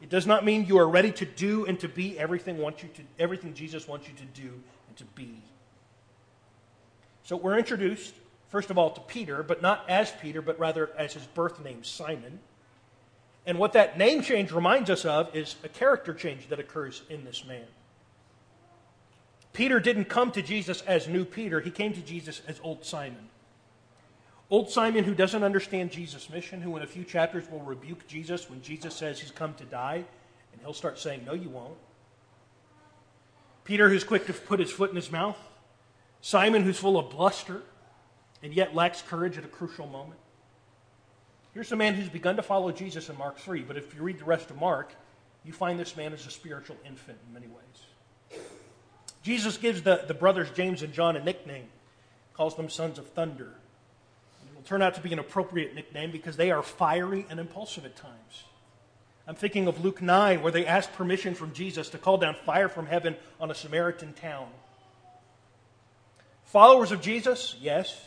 It 0.00 0.08
does 0.08 0.26
not 0.26 0.44
mean 0.44 0.66
you 0.66 0.78
are 0.78 0.88
ready 0.88 1.12
to 1.12 1.24
do 1.26 1.66
and 1.66 1.78
to 1.80 1.88
be 1.88 2.18
everything, 2.18 2.58
want 2.58 2.82
you 2.82 2.88
to, 2.94 3.02
everything 3.18 3.52
Jesus 3.52 3.86
wants 3.86 4.08
you 4.08 4.14
to 4.14 4.40
do 4.40 4.52
and 4.88 4.96
to 4.96 5.04
be. 5.04 5.42
So 7.24 7.36
we're 7.36 7.58
introduced, 7.58 8.14
first 8.48 8.70
of 8.70 8.78
all, 8.78 8.90
to 8.90 9.00
Peter, 9.02 9.42
but 9.42 9.60
not 9.60 9.84
as 9.88 10.10
Peter, 10.22 10.40
but 10.40 10.58
rather 10.58 10.90
as 10.96 11.12
his 11.12 11.26
birth 11.26 11.62
name, 11.62 11.84
Simon. 11.84 12.38
And 13.44 13.58
what 13.58 13.74
that 13.74 13.98
name 13.98 14.22
change 14.22 14.52
reminds 14.52 14.88
us 14.88 15.04
of 15.04 15.34
is 15.36 15.56
a 15.62 15.68
character 15.68 16.14
change 16.14 16.48
that 16.48 16.58
occurs 16.58 17.02
in 17.10 17.24
this 17.24 17.44
man. 17.44 17.66
Peter 19.52 19.80
didn't 19.80 20.04
come 20.04 20.30
to 20.30 20.40
Jesus 20.40 20.82
as 20.82 21.08
new 21.08 21.24
Peter, 21.24 21.60
he 21.60 21.70
came 21.70 21.92
to 21.92 22.00
Jesus 22.00 22.40
as 22.46 22.60
old 22.62 22.84
Simon. 22.84 23.28
Old 24.50 24.70
Simon, 24.70 25.04
who 25.04 25.14
doesn't 25.14 25.44
understand 25.44 25.90
Jesus' 25.90 26.30
mission, 26.30 26.62
who 26.62 26.76
in 26.76 26.82
a 26.82 26.86
few 26.86 27.04
chapters 27.04 27.50
will 27.50 27.60
rebuke 27.60 28.06
Jesus 28.06 28.48
when 28.48 28.62
Jesus 28.62 28.94
says 28.94 29.20
he's 29.20 29.30
come 29.30 29.54
to 29.54 29.64
die, 29.64 30.04
and 30.52 30.60
he'll 30.62 30.72
start 30.72 30.98
saying, 30.98 31.24
No, 31.26 31.34
you 31.34 31.50
won't. 31.50 31.76
Peter, 33.64 33.90
who's 33.90 34.04
quick 34.04 34.26
to 34.26 34.32
put 34.32 34.58
his 34.58 34.70
foot 34.70 34.88
in 34.88 34.96
his 34.96 35.12
mouth, 35.12 35.36
Simon, 36.22 36.62
who's 36.62 36.78
full 36.78 36.98
of 36.98 37.10
bluster 37.10 37.62
and 38.42 38.54
yet 38.54 38.74
lacks 38.74 39.02
courage 39.02 39.36
at 39.36 39.44
a 39.44 39.48
crucial 39.48 39.86
moment. 39.86 40.18
Here's 41.52 41.72
a 41.72 41.76
man 41.76 41.94
who's 41.94 42.08
begun 42.08 42.36
to 42.36 42.42
follow 42.42 42.72
Jesus 42.72 43.08
in 43.08 43.18
Mark 43.18 43.38
3, 43.38 43.62
but 43.62 43.76
if 43.76 43.94
you 43.94 44.02
read 44.02 44.18
the 44.18 44.24
rest 44.24 44.50
of 44.50 44.56
Mark, 44.56 44.94
you 45.44 45.52
find 45.52 45.78
this 45.78 45.96
man 45.96 46.12
is 46.12 46.26
a 46.26 46.30
spiritual 46.30 46.76
infant 46.86 47.18
in 47.26 47.34
many 47.34 47.46
ways. 47.46 48.40
Jesus 49.22 49.56
gives 49.56 49.82
the, 49.82 50.04
the 50.06 50.14
brothers 50.14 50.50
James 50.50 50.82
and 50.82 50.92
John 50.92 51.16
a 51.16 51.24
nickname, 51.24 51.66
calls 52.34 52.56
them 52.56 52.68
sons 52.68 52.98
of 52.98 53.08
thunder. 53.08 53.54
Will 54.58 54.64
turn 54.64 54.82
out 54.82 54.96
to 54.96 55.00
be 55.00 55.12
an 55.12 55.20
appropriate 55.20 55.76
nickname 55.76 56.10
because 56.10 56.36
they 56.36 56.50
are 56.50 56.64
fiery 56.64 57.24
and 57.30 57.38
impulsive 57.38 57.84
at 57.84 57.94
times. 57.94 58.42
I'm 59.24 59.36
thinking 59.36 59.68
of 59.68 59.84
Luke 59.84 60.02
9, 60.02 60.42
where 60.42 60.50
they 60.50 60.66
ask 60.66 60.92
permission 60.94 61.36
from 61.36 61.52
Jesus 61.52 61.90
to 61.90 61.98
call 61.98 62.18
down 62.18 62.34
fire 62.44 62.68
from 62.68 62.86
heaven 62.86 63.14
on 63.38 63.52
a 63.52 63.54
Samaritan 63.54 64.14
town. 64.14 64.48
Followers 66.46 66.90
of 66.90 67.00
Jesus? 67.00 67.54
Yes. 67.60 68.04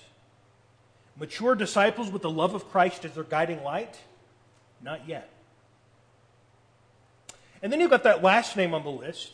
Mature 1.18 1.56
disciples 1.56 2.12
with 2.12 2.22
the 2.22 2.30
love 2.30 2.54
of 2.54 2.70
Christ 2.70 3.06
as 3.06 3.14
their 3.14 3.24
guiding 3.24 3.64
light? 3.64 3.98
Not 4.82 5.08
yet. 5.08 5.30
And 7.64 7.72
then 7.72 7.80
you've 7.80 7.92
got 7.92 8.04
that 8.04 8.22
last 8.22 8.58
name 8.58 8.74
on 8.74 8.84
the 8.84 8.92
list, 8.92 9.32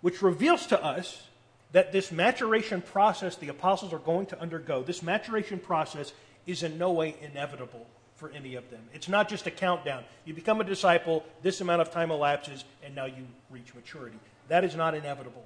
which 0.00 0.20
reveals 0.20 0.66
to 0.66 0.84
us 0.84 1.27
that 1.72 1.92
this 1.92 2.10
maturation 2.10 2.80
process 2.80 3.36
the 3.36 3.48
apostles 3.48 3.92
are 3.92 3.98
going 3.98 4.26
to 4.26 4.40
undergo, 4.40 4.82
this 4.82 5.02
maturation 5.02 5.58
process 5.58 6.12
is 6.46 6.62
in 6.62 6.78
no 6.78 6.92
way 6.92 7.16
inevitable 7.20 7.86
for 8.16 8.30
any 8.30 8.54
of 8.54 8.68
them. 8.70 8.80
It's 8.94 9.08
not 9.08 9.28
just 9.28 9.46
a 9.46 9.50
countdown. 9.50 10.04
You 10.24 10.34
become 10.34 10.60
a 10.60 10.64
disciple, 10.64 11.24
this 11.42 11.60
amount 11.60 11.82
of 11.82 11.90
time 11.90 12.10
elapses, 12.10 12.64
and 12.82 12.94
now 12.94 13.04
you 13.04 13.26
reach 13.50 13.74
maturity. 13.74 14.18
That 14.48 14.64
is 14.64 14.74
not 14.74 14.94
inevitable 14.94 15.44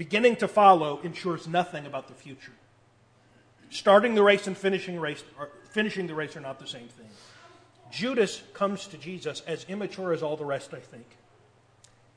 beginning 0.00 0.34
to 0.34 0.48
follow 0.48 0.98
ensures 1.02 1.46
nothing 1.46 1.84
about 1.84 2.08
the 2.08 2.14
future. 2.14 2.54
Starting 3.68 4.14
the 4.14 4.22
race 4.22 4.46
and 4.46 4.56
finishing, 4.56 4.98
race, 4.98 5.22
finishing 5.72 6.06
the 6.06 6.14
race 6.14 6.34
are 6.38 6.40
not 6.40 6.58
the 6.58 6.66
same 6.66 6.88
thing. 6.88 7.10
Judas 7.92 8.42
comes 8.54 8.86
to 8.86 8.96
Jesus 8.96 9.42
as 9.46 9.66
immature 9.68 10.14
as 10.14 10.22
all 10.22 10.38
the 10.38 10.44
rest, 10.46 10.72
I 10.72 10.78
think. 10.78 11.04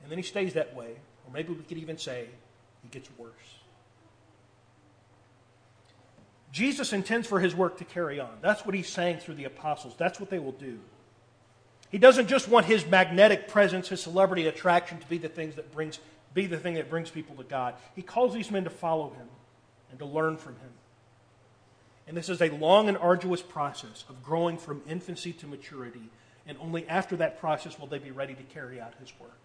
And 0.01 0.10
then 0.10 0.18
he 0.18 0.24
stays 0.24 0.53
that 0.53 0.74
way. 0.74 0.96
Or 1.25 1.34
maybe 1.34 1.53
we 1.53 1.63
could 1.63 1.77
even 1.77 1.98
say 1.98 2.27
he 2.82 2.89
gets 2.89 3.10
worse. 3.18 3.32
Jesus 6.51 6.94
intends 6.94 7.27
for 7.27 7.39
his 7.39 7.56
work 7.56 7.80
to 7.80 7.84
carry 7.84 8.20
on. 8.20 8.38
That's 8.42 8.65
what 8.65 8.75
he's 8.75 8.88
saying 8.88 9.18
through 9.18 9.36
the 9.36 9.46
apostles. 9.46 9.96
That's 9.98 10.20
what 10.20 10.30
they 10.30 10.39
will 10.39 10.51
do. 10.51 10.80
He 11.89 11.98
doesn't 11.98 12.27
just 12.27 12.48
want 12.48 12.65
his 12.65 12.86
magnetic 12.86 13.48
presence, 13.48 13.89
his 13.89 14.01
celebrity 14.01 14.48
attraction 14.48 15.00
to 15.00 15.08
be 15.08 15.18
the 15.18 15.30
things 15.30 15.56
that 15.56 15.72
brings 15.72 16.00
be 16.34 16.48
the 16.48 16.58
thing 16.58 16.74
that 16.75 16.89
brings 16.89 17.10
people 17.12 17.36
to 17.36 17.44
God. 17.44 17.75
He 17.96 18.01
calls 18.01 18.34
these 18.34 18.50
men 18.50 18.63
to 18.63 18.70
follow 18.70 19.10
him 19.12 19.27
and 19.92 20.00
to 20.00 20.06
learn 20.06 20.38
from 20.38 20.53
him. 20.53 20.72
And 22.08 22.18
this 22.18 22.30
is 22.30 22.42
a 22.42 22.50
long 22.50 22.89
and 22.89 22.98
arduous 22.98 23.42
process 23.42 24.03
of 24.10 24.24
growing 24.24 24.58
from 24.58 24.82
infancy 24.88 25.32
to 25.34 25.48
maturity. 25.48 26.10
And 26.48 26.58
only 26.60 26.88
after 26.89 27.15
that 27.18 27.39
process 27.39 27.80
will 27.80 27.88
they 27.88 28.00
be 28.00 28.12
ready 28.12 28.34
to 28.34 28.44
carry 28.44 28.82
out 28.82 28.94
his 29.00 29.13
work. 29.20 29.42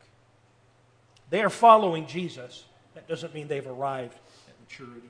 They 1.30 1.42
are 1.42 1.50
following 1.50 2.06
Jesus. 2.06 2.64
That 2.94 3.08
doesn't 3.08 3.34
mean 3.34 3.48
they've 3.48 3.66
arrived 3.66 4.14
at 4.48 4.54
maturity. 4.60 5.08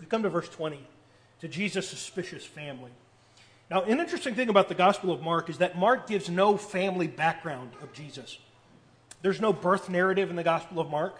We 0.00 0.06
come 0.06 0.22
to 0.22 0.30
verse 0.30 0.48
20 0.48 0.86
to 1.40 1.48
Jesus' 1.48 1.88
suspicious 1.88 2.44
family. 2.44 2.90
Now, 3.70 3.82
an 3.82 3.98
interesting 3.98 4.34
thing 4.34 4.48
about 4.48 4.68
the 4.68 4.74
Gospel 4.74 5.10
of 5.10 5.22
Mark 5.22 5.48
is 5.48 5.58
that 5.58 5.78
Mark 5.78 6.06
gives 6.06 6.28
no 6.28 6.56
family 6.56 7.06
background 7.06 7.72
of 7.82 7.92
Jesus. 7.92 8.38
There's 9.22 9.40
no 9.40 9.52
birth 9.52 9.88
narrative 9.88 10.28
in 10.28 10.36
the 10.36 10.42
Gospel 10.42 10.80
of 10.80 10.90
Mark. 10.90 11.18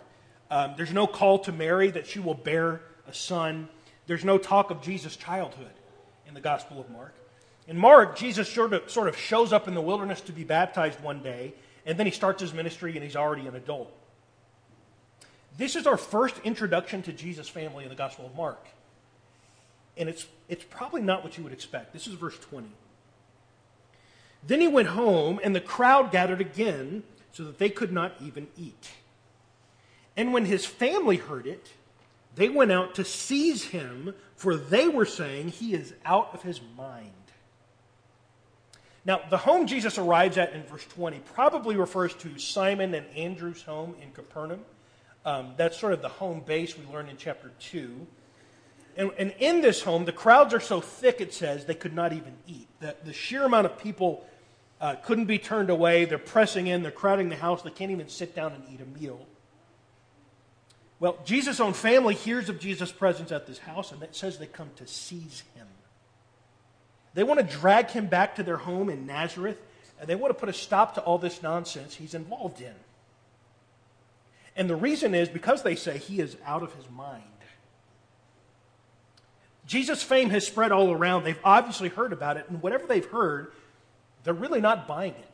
Um, 0.50 0.74
there's 0.76 0.92
no 0.92 1.06
call 1.06 1.38
to 1.40 1.52
Mary 1.52 1.90
that 1.90 2.06
she 2.06 2.20
will 2.20 2.34
bear 2.34 2.82
a 3.08 3.14
son. 3.14 3.68
There's 4.06 4.24
no 4.24 4.36
talk 4.36 4.70
of 4.70 4.82
Jesus' 4.82 5.16
childhood 5.16 5.72
in 6.26 6.34
the 6.34 6.40
Gospel 6.40 6.78
of 6.78 6.90
Mark. 6.90 7.14
In 7.66 7.78
Mark, 7.78 8.16
Jesus 8.16 8.46
sort 8.52 8.74
of, 8.74 8.90
sort 8.90 9.08
of 9.08 9.16
shows 9.16 9.52
up 9.52 9.68
in 9.68 9.74
the 9.74 9.80
wilderness 9.80 10.20
to 10.22 10.32
be 10.32 10.44
baptized 10.44 11.00
one 11.00 11.22
day, 11.22 11.54
and 11.86 11.98
then 11.98 12.06
he 12.06 12.12
starts 12.12 12.40
his 12.40 12.54
ministry 12.54 12.92
and 12.94 13.02
he's 13.02 13.16
already 13.16 13.46
an 13.46 13.54
adult. 13.54 13.92
This 15.56 15.76
is 15.76 15.86
our 15.86 15.96
first 15.96 16.40
introduction 16.44 17.02
to 17.02 17.12
Jesus' 17.12 17.48
family 17.48 17.84
in 17.84 17.90
the 17.90 17.96
Gospel 17.96 18.26
of 18.26 18.34
Mark. 18.34 18.66
And 19.96 20.08
it's, 20.08 20.26
it's 20.48 20.64
probably 20.64 21.02
not 21.02 21.22
what 21.22 21.38
you 21.38 21.44
would 21.44 21.52
expect. 21.52 21.92
This 21.92 22.06
is 22.06 22.14
verse 22.14 22.38
20. 22.38 22.68
Then 24.46 24.60
he 24.60 24.68
went 24.68 24.88
home, 24.88 25.40
and 25.42 25.54
the 25.54 25.60
crowd 25.60 26.10
gathered 26.10 26.40
again 26.40 27.04
so 27.32 27.44
that 27.44 27.58
they 27.58 27.70
could 27.70 27.92
not 27.92 28.14
even 28.20 28.48
eat. 28.56 28.90
And 30.16 30.32
when 30.32 30.44
his 30.44 30.66
family 30.66 31.16
heard 31.16 31.46
it, 31.46 31.70
they 32.34 32.48
went 32.48 32.72
out 32.72 32.94
to 32.96 33.04
seize 33.04 33.66
him, 33.66 34.14
for 34.34 34.56
they 34.56 34.88
were 34.88 35.06
saying, 35.06 35.48
He 35.50 35.72
is 35.74 35.94
out 36.04 36.34
of 36.34 36.42
his 36.42 36.60
mind. 36.76 37.10
Now, 39.04 39.20
the 39.28 39.36
home 39.36 39.66
Jesus 39.66 39.98
arrives 39.98 40.38
at 40.38 40.52
in 40.54 40.62
verse 40.64 40.84
20 40.86 41.20
probably 41.34 41.76
refers 41.76 42.14
to 42.14 42.38
Simon 42.38 42.94
and 42.94 43.06
Andrew's 43.14 43.62
home 43.62 43.94
in 44.00 44.12
Capernaum. 44.12 44.60
Um, 45.26 45.54
that's 45.56 45.78
sort 45.78 45.92
of 45.92 46.02
the 46.02 46.08
home 46.08 46.40
base 46.40 46.76
we 46.76 46.84
learn 46.92 47.08
in 47.08 47.16
chapter 47.16 47.50
2. 47.58 48.06
And, 48.96 49.10
and, 49.18 49.34
in 49.38 49.60
this 49.60 49.82
home, 49.82 50.04
the 50.04 50.12
crowds 50.12 50.54
are 50.54 50.60
so 50.60 50.80
thick, 50.80 51.20
it 51.20 51.34
says, 51.34 51.64
they 51.64 51.74
could 51.74 51.94
not 51.94 52.12
even 52.12 52.34
eat. 52.46 52.68
The, 52.80 52.94
the 53.04 53.12
sheer 53.12 53.42
amount 53.44 53.66
of 53.66 53.76
people 53.78 54.24
uh, 54.80 54.94
couldn't 54.96 55.24
be 55.24 55.38
turned 55.38 55.68
away. 55.68 56.04
They're 56.04 56.18
pressing 56.18 56.68
in, 56.68 56.82
they're 56.82 56.92
crowding 56.92 57.28
the 57.28 57.36
house, 57.36 57.62
they 57.62 57.70
can't 57.70 57.90
even 57.90 58.08
sit 58.08 58.36
down 58.36 58.52
and 58.52 58.62
eat 58.72 58.80
a 58.80 59.00
meal. 59.00 59.26
Well, 61.00 61.18
Jesus' 61.24 61.58
own 61.58 61.72
family 61.72 62.14
hears 62.14 62.48
of 62.48 62.60
Jesus' 62.60 62.92
presence 62.92 63.32
at 63.32 63.46
this 63.46 63.58
house, 63.58 63.92
and 63.92 64.02
it 64.02 64.14
says 64.14 64.38
they 64.38 64.46
come 64.46 64.70
to 64.76 64.86
seize 64.86 65.42
him. 65.54 65.66
They 67.14 67.22
want 67.22 67.40
to 67.40 67.56
drag 67.56 67.90
him 67.90 68.06
back 68.06 68.36
to 68.36 68.42
their 68.42 68.56
home 68.56 68.90
in 68.90 69.06
Nazareth, 69.06 69.58
and 70.00 70.08
they 70.08 70.16
want 70.16 70.30
to 70.30 70.38
put 70.38 70.48
a 70.48 70.52
stop 70.52 70.94
to 70.94 71.00
all 71.00 71.18
this 71.18 71.42
nonsense 71.42 71.94
he's 71.94 72.14
involved 72.14 72.60
in. 72.60 72.74
And 74.56 74.68
the 74.68 74.76
reason 74.76 75.14
is 75.14 75.28
because 75.28 75.62
they 75.62 75.76
say 75.76 75.98
he 75.98 76.20
is 76.20 76.36
out 76.44 76.62
of 76.62 76.74
his 76.74 76.88
mind. 76.90 77.22
Jesus' 79.66 80.02
fame 80.02 80.30
has 80.30 80.46
spread 80.46 80.72
all 80.72 80.92
around. 80.92 81.24
They've 81.24 81.38
obviously 81.42 81.88
heard 81.88 82.12
about 82.12 82.36
it, 82.36 82.46
and 82.48 82.62
whatever 82.62 82.86
they've 82.86 83.04
heard, 83.04 83.52
they're 84.22 84.34
really 84.34 84.60
not 84.60 84.86
buying 84.86 85.12
it. 85.12 85.30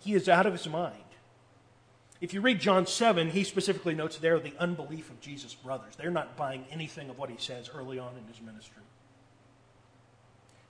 He 0.00 0.14
is 0.14 0.28
out 0.28 0.46
of 0.46 0.52
his 0.52 0.68
mind. 0.68 0.96
If 2.20 2.32
you 2.32 2.40
read 2.40 2.60
John 2.60 2.86
7, 2.86 3.30
he 3.30 3.44
specifically 3.44 3.94
notes 3.94 4.16
there 4.18 4.40
the 4.40 4.54
unbelief 4.58 5.10
of 5.10 5.20
Jesus' 5.20 5.54
brothers. 5.54 5.94
They're 5.96 6.10
not 6.10 6.36
buying 6.36 6.64
anything 6.70 7.10
of 7.10 7.18
what 7.18 7.30
he 7.30 7.36
says 7.38 7.70
early 7.74 7.98
on 7.98 8.16
in 8.16 8.26
his 8.26 8.40
ministry. 8.40 8.82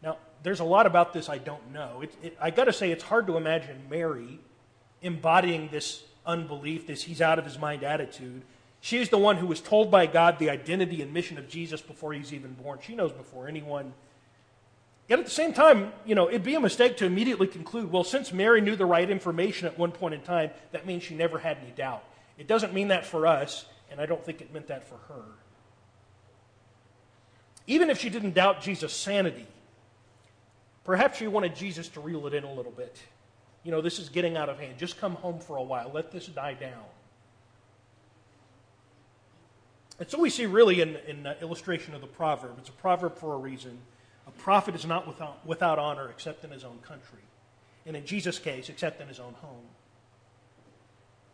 Now, 0.03 0.19
there's 0.43 0.61
a 0.61 0.65
lot 0.65 0.87
about 0.87 1.12
this 1.12 1.29
I 1.29 1.38
don't 1.38 1.73
know. 1.73 2.03
It, 2.03 2.15
it, 2.23 2.37
I 2.41 2.50
got 2.50 2.65
to 2.65 2.73
say, 2.73 2.91
it's 2.91 3.05
hard 3.05 3.26
to 3.26 3.37
imagine 3.37 3.85
Mary 3.91 4.41
embodying 5.03 5.69
this 5.71 6.03
unbelief, 6.25 6.87
this 6.87 7.03
he's 7.03 7.21
out 7.21 7.38
of 7.38 7.45
his 7.45 7.59
mind 7.59 7.85
attitude. 7.85 8.43
She's 8.81 9.09
the 9.09 9.19
one 9.19 9.37
who 9.37 9.47
was 9.47 9.61
told 9.61 9.91
by 9.91 10.07
God 10.07 10.38
the 10.38 10.50
identity 10.50 11.03
and 11.03 11.12
mission 11.12 11.38
of 11.38 11.49
Jesus 11.49 11.81
before 11.81 12.12
he's 12.12 12.33
even 12.33 12.55
born. 12.55 12.79
She 12.83 12.95
knows 12.95 13.12
before 13.12 13.49
anyone. 13.49 13.95
Yet 15.09 15.21
at 15.21 15.25
the 15.25 15.31
same 15.31 15.53
time, 15.53 15.93
you 16.05 16.15
know, 16.15 16.29
it'd 16.29 16.43
be 16.43 16.57
a 16.57 16.61
mistake 16.61 16.97
to 16.99 17.07
immediately 17.07 17.47
conclude, 17.47 17.91
well, 17.93 18.05
since 18.05 18.33
Mary 18.33 18.61
knew 18.61 18.76
the 18.76 18.87
right 18.87 19.09
information 19.09 19.67
at 19.67 19.79
one 19.79 19.93
point 19.93 20.15
in 20.15 20.21
time, 20.21 20.50
that 20.73 20.85
means 20.85 21.05
she 21.05 21.15
never 21.15 21.38
had 21.38 21.59
any 21.59 21.71
doubt. 21.71 22.03
It 22.38 22.49
doesn't 22.49 22.75
mean 22.75 22.88
that 22.88 23.07
for 23.07 23.26
us, 23.26 23.67
and 23.91 24.00
I 24.00 24.07
don't 24.07 24.25
think 24.25 24.41
it 24.41 24.53
meant 24.53 24.67
that 24.67 24.87
for 24.88 24.99
her. 25.09 25.23
Even 27.69 27.88
if 27.88 28.00
she 28.00 28.11
didn't 28.11 28.35
doubt 28.35 28.61
Jesus' 28.61 28.93
sanity, 28.93 29.47
Perhaps 30.87 31.21
you 31.21 31.33
wanted 31.33 31.57
Jesus 31.57 31.88
to 31.88 32.00
reel 32.00 32.28
it 32.28 32.33
in 32.33 32.45
a 32.45 32.52
little 32.52 32.71
bit. 32.71 32.97
You 33.64 33.73
know, 33.73 33.81
this 33.81 33.99
is 33.99 34.09
getting 34.09 34.37
out 34.37 34.49
of 34.49 34.61
hand. 34.61 34.78
Just 34.78 35.00
come 35.00 35.16
home 35.16 35.40
for 35.40 35.57
a 35.57 35.62
while. 35.62 35.90
Let 35.93 36.12
this 36.12 36.28
die 36.28 36.55
down. 36.55 36.85
And 39.99 40.09
so 40.09 40.21
we 40.21 40.31
see 40.31 40.47
really 40.47 40.81
in, 40.81 40.97
in 41.09 41.26
uh, 41.26 41.35
illustration 41.40 41.93
of 41.95 42.02
the 42.02 42.07
proverb. 42.07 42.55
It's 42.59 42.69
a 42.69 42.73
proverb 42.73 43.19
for 43.19 43.35
a 43.35 43.37
reason. 43.37 43.78
A 44.28 44.31
prophet 44.31 44.76
is 44.76 44.87
not 44.87 45.09
without, 45.09 45.45
without 45.45 45.81
honor 45.81 46.09
except 46.09 46.45
in 46.45 46.52
his 46.52 46.62
own 46.62 46.78
country. 46.83 47.19
And 47.85 47.97
in 47.97 48.07
Jesus' 48.07 48.38
case, 48.38 48.69
except 48.69 49.00
in 49.00 49.09
his 49.09 49.19
own 49.19 49.35
home. 49.35 49.64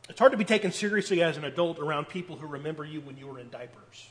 It's 0.09 0.19
hard 0.19 0.33
to 0.33 0.39
be 0.39 0.45
taken 0.45 0.73
seriously 0.73 1.23
as 1.23 1.37
an 1.37 1.45
adult 1.45 1.79
around 1.79 2.09
people 2.09 2.37
who 2.37 2.47
remember 2.47 2.87
you 2.87 3.03
when 3.03 3.19
you 3.19 3.27
were 3.27 3.39
in 3.39 3.51
diapers. 3.51 4.09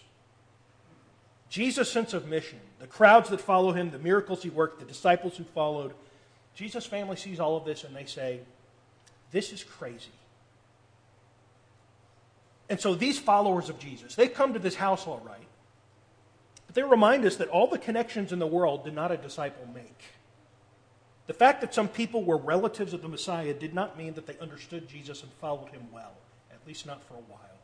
Jesus' 1.52 1.92
sense 1.92 2.14
of 2.14 2.30
mission, 2.30 2.62
the 2.80 2.88
crowds 2.88 3.30
that 3.30 3.42
follow 3.42 3.74
him, 3.74 3.92
the 3.92 4.00
miracles 4.00 4.42
he 4.42 4.50
worked, 4.50 4.80
the 4.80 4.86
disciples 4.86 5.36
who 5.36 5.44
followed, 5.44 5.94
Jesus' 6.56 6.86
family 6.86 7.18
sees 7.18 7.42
all 7.42 7.58
of 7.58 7.66
this 7.66 7.84
and 7.84 7.94
they 7.94 8.06
say, 8.06 8.40
This 9.32 9.52
is 9.52 9.62
crazy. 9.62 10.14
And 12.70 12.80
so 12.80 12.96
these 12.96 13.20
followers 13.20 13.68
of 13.68 13.80
Jesus, 13.80 14.16
they 14.16 14.30
come 14.30 14.54
to 14.54 14.60
this 14.60 14.76
house 14.76 15.06
all 15.06 15.22
right, 15.26 15.48
but 16.68 16.76
they 16.76 16.84
remind 16.84 17.26
us 17.26 17.36
that 17.36 17.50
all 17.50 17.68
the 17.68 17.78
connections 17.78 18.32
in 18.32 18.40
the 18.40 18.48
world 18.48 18.86
did 18.86 18.96
not 18.96 19.12
a 19.12 19.18
disciple 19.18 19.68
make. 19.74 20.04
The 21.28 21.34
fact 21.34 21.60
that 21.62 21.74
some 21.74 21.90
people 21.90 22.24
were 22.24 22.38
relatives 22.38 22.94
of 22.94 23.02
the 23.02 23.10
Messiah 23.10 23.54
did 23.54 23.74
not 23.74 23.98
mean 23.98 24.14
that 24.14 24.26
they 24.26 24.38
understood 24.40 24.88
Jesus 24.88 25.22
and 25.22 25.32
followed 25.34 25.70
him 25.72 25.88
well, 25.92 26.14
at 26.50 26.66
least 26.66 26.86
not 26.86 27.04
for 27.10 27.16
a 27.16 27.26
while. 27.28 27.60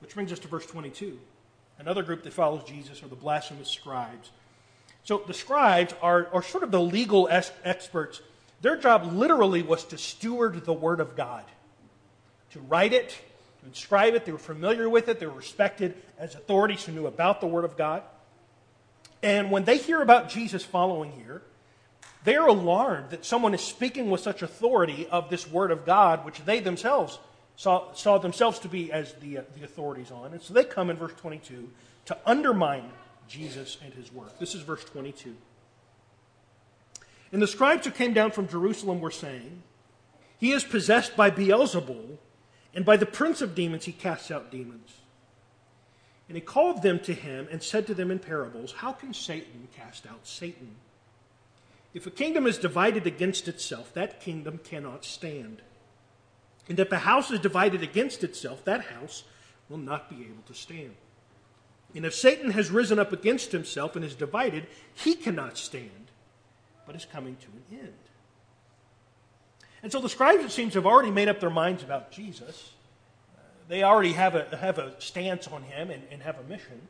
Which 0.00 0.14
brings 0.14 0.32
us 0.32 0.38
to 0.38 0.48
verse 0.48 0.64
22. 0.64 1.18
Another 1.78 2.02
group 2.02 2.22
that 2.24 2.32
follows 2.32 2.62
Jesus 2.64 3.02
are 3.02 3.08
the 3.08 3.16
blasphemous 3.16 3.68
scribes. 3.68 4.30
So 5.04 5.22
the 5.26 5.34
scribes 5.34 5.94
are, 6.00 6.28
are 6.32 6.42
sort 6.42 6.62
of 6.62 6.70
the 6.70 6.80
legal 6.80 7.28
es- 7.28 7.52
experts. 7.64 8.20
Their 8.60 8.76
job 8.76 9.12
literally 9.12 9.62
was 9.62 9.84
to 9.86 9.98
steward 9.98 10.64
the 10.64 10.72
Word 10.72 11.00
of 11.00 11.16
God, 11.16 11.44
to 12.52 12.60
write 12.60 12.92
it, 12.92 13.08
to 13.60 13.66
inscribe 13.66 14.14
it. 14.14 14.24
They 14.24 14.32
were 14.32 14.38
familiar 14.38 14.88
with 14.88 15.08
it, 15.08 15.18
they 15.18 15.26
were 15.26 15.32
respected 15.32 15.94
as 16.18 16.34
authorities 16.34 16.84
who 16.84 16.92
knew 16.92 17.06
about 17.06 17.40
the 17.40 17.48
Word 17.48 17.64
of 17.64 17.76
God. 17.76 18.02
And 19.22 19.50
when 19.50 19.64
they 19.64 19.78
hear 19.78 20.02
about 20.02 20.28
Jesus 20.28 20.64
following 20.64 21.12
here, 21.12 21.42
they 22.24 22.36
are 22.36 22.46
alarmed 22.46 23.10
that 23.10 23.24
someone 23.24 23.54
is 23.54 23.60
speaking 23.60 24.10
with 24.10 24.20
such 24.20 24.42
authority 24.42 25.08
of 25.08 25.30
this 25.30 25.48
Word 25.48 25.72
of 25.72 25.84
God, 25.84 26.24
which 26.24 26.44
they 26.44 26.60
themselves 26.60 27.18
saw, 27.56 27.92
saw 27.92 28.18
themselves 28.18 28.58
to 28.60 28.68
be 28.68 28.92
as 28.92 29.14
the, 29.14 29.38
uh, 29.38 29.42
the 29.56 29.64
authorities 29.64 30.10
on. 30.10 30.32
And 30.32 30.42
so 30.42 30.54
they 30.54 30.64
come 30.64 30.90
in 30.90 30.96
verse 30.96 31.14
22 31.16 31.70
to 32.06 32.18
undermine 32.26 32.90
Jesus 33.28 33.78
and 33.84 33.92
his 33.94 34.12
work. 34.12 34.38
This 34.38 34.54
is 34.54 34.62
verse 34.62 34.84
22. 34.84 35.34
And 37.32 37.40
the 37.40 37.46
scribes 37.46 37.86
who 37.86 37.92
came 37.92 38.12
down 38.12 38.30
from 38.30 38.48
Jerusalem 38.48 39.00
were 39.00 39.10
saying, 39.10 39.62
He 40.38 40.52
is 40.52 40.64
possessed 40.64 41.16
by 41.16 41.30
Beelzebul, 41.30 42.18
and 42.74 42.84
by 42.84 42.96
the 42.96 43.06
prince 43.06 43.40
of 43.40 43.54
demons 43.54 43.86
he 43.86 43.92
casts 43.92 44.30
out 44.30 44.50
demons. 44.50 45.00
And 46.28 46.36
he 46.36 46.40
called 46.40 46.82
them 46.82 46.98
to 47.00 47.14
him 47.14 47.48
and 47.50 47.62
said 47.62 47.86
to 47.86 47.94
them 47.94 48.10
in 48.10 48.18
parables, 48.18 48.72
How 48.72 48.92
can 48.92 49.14
Satan 49.14 49.68
cast 49.76 50.06
out 50.06 50.26
Satan? 50.26 50.76
If 51.94 52.06
a 52.06 52.10
kingdom 52.10 52.46
is 52.46 52.56
divided 52.58 53.06
against 53.06 53.48
itself, 53.48 53.92
that 53.94 54.20
kingdom 54.20 54.58
cannot 54.62 55.04
stand. 55.04 55.60
And 56.68 56.78
if 56.78 56.92
a 56.92 56.98
house 56.98 57.30
is 57.30 57.40
divided 57.40 57.82
against 57.82 58.22
itself, 58.24 58.64
that 58.64 58.84
house 58.84 59.24
will 59.68 59.78
not 59.78 60.08
be 60.08 60.24
able 60.24 60.42
to 60.46 60.54
stand. 60.54 60.94
And 61.94 62.06
if 62.06 62.14
Satan 62.14 62.50
has 62.52 62.70
risen 62.70 62.98
up 62.98 63.12
against 63.12 63.52
himself 63.52 63.96
and 63.96 64.04
is 64.04 64.14
divided, 64.14 64.66
he 64.94 65.14
cannot 65.14 65.58
stand, 65.58 66.10
but 66.86 66.96
is 66.96 67.04
coming 67.04 67.36
to 67.36 67.46
an 67.48 67.80
end. 67.80 67.92
And 69.82 69.90
so 69.90 70.00
the 70.00 70.08
scribes, 70.08 70.44
it 70.44 70.52
seems, 70.52 70.74
have 70.74 70.86
already 70.86 71.10
made 71.10 71.28
up 71.28 71.40
their 71.40 71.50
minds 71.50 71.82
about 71.82 72.12
Jesus. 72.12 72.72
Uh, 73.34 73.40
they 73.68 73.82
already 73.82 74.12
have 74.12 74.34
a, 74.34 74.56
have 74.56 74.78
a 74.78 74.98
stance 75.00 75.48
on 75.48 75.64
him 75.64 75.90
and, 75.90 76.02
and 76.10 76.22
have 76.22 76.38
a 76.38 76.44
mission. 76.44 76.80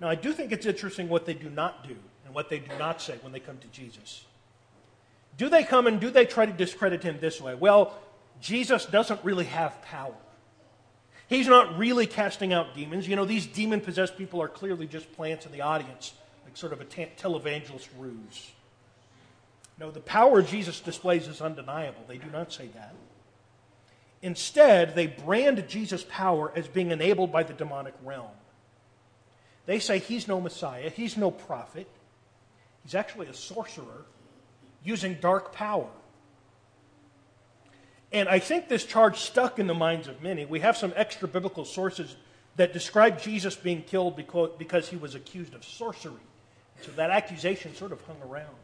Now, 0.00 0.08
I 0.08 0.14
do 0.14 0.32
think 0.32 0.52
it's 0.52 0.66
interesting 0.66 1.08
what 1.08 1.26
they 1.26 1.34
do 1.34 1.48
not 1.48 1.88
do 1.88 1.96
and 2.24 2.34
what 2.34 2.50
they 2.50 2.58
do 2.58 2.70
not 2.78 3.00
say 3.00 3.16
when 3.22 3.32
they 3.32 3.40
come 3.40 3.58
to 3.58 3.68
Jesus. 3.68 4.24
Do 5.36 5.48
they 5.48 5.64
come 5.64 5.86
and 5.86 6.00
do 6.00 6.10
they 6.10 6.26
try 6.26 6.46
to 6.46 6.52
discredit 6.52 7.02
him 7.02 7.18
this 7.20 7.40
way? 7.40 7.54
Well, 7.54 7.98
Jesus 8.40 8.86
doesn't 8.86 9.22
really 9.24 9.46
have 9.46 9.80
power. 9.82 10.14
He's 11.28 11.46
not 11.46 11.76
really 11.76 12.06
casting 12.06 12.52
out 12.52 12.74
demons. 12.74 13.06
You 13.06 13.16
know, 13.16 13.24
these 13.24 13.46
demon 13.46 13.80
possessed 13.80 14.16
people 14.16 14.40
are 14.40 14.48
clearly 14.48 14.86
just 14.86 15.12
plants 15.12 15.44
in 15.44 15.52
the 15.52 15.60
audience, 15.60 16.14
like 16.44 16.56
sort 16.56 16.72
of 16.72 16.80
a 16.80 16.84
televangelist 16.84 17.88
ruse. 17.98 18.50
No, 19.78 19.90
the 19.90 20.00
power 20.00 20.42
Jesus 20.42 20.80
displays 20.80 21.28
is 21.28 21.40
undeniable. 21.40 22.02
They 22.08 22.18
do 22.18 22.30
not 22.32 22.52
say 22.52 22.68
that. 22.68 22.94
Instead, 24.22 24.94
they 24.94 25.06
brand 25.06 25.68
Jesus' 25.68 26.04
power 26.08 26.52
as 26.56 26.66
being 26.66 26.90
enabled 26.90 27.30
by 27.30 27.44
the 27.44 27.52
demonic 27.52 27.94
realm. 28.02 28.30
They 29.66 29.78
say 29.78 29.98
he's 29.98 30.26
no 30.26 30.40
Messiah, 30.40 30.90
he's 30.90 31.16
no 31.16 31.30
prophet, 31.30 31.88
he's 32.82 32.94
actually 32.94 33.26
a 33.28 33.34
sorcerer 33.34 34.06
using 34.82 35.18
dark 35.20 35.52
power. 35.52 35.90
And 38.12 38.28
I 38.28 38.38
think 38.38 38.68
this 38.68 38.84
charge 38.84 39.18
stuck 39.18 39.58
in 39.58 39.66
the 39.66 39.74
minds 39.74 40.08
of 40.08 40.22
many. 40.22 40.46
We 40.46 40.60
have 40.60 40.76
some 40.76 40.92
extra 40.96 41.28
biblical 41.28 41.64
sources 41.64 42.16
that 42.56 42.72
describe 42.72 43.20
Jesus 43.20 43.54
being 43.54 43.82
killed 43.82 44.16
because, 44.16 44.88
he 44.88 44.96
was 44.96 45.14
accused 45.14 45.54
of 45.54 45.64
sorcery. 45.64 46.14
So 46.80 46.92
that 46.92 47.10
accusation 47.10 47.74
sort 47.74 47.92
of 47.92 48.00
hung 48.02 48.16
around. 48.28 48.54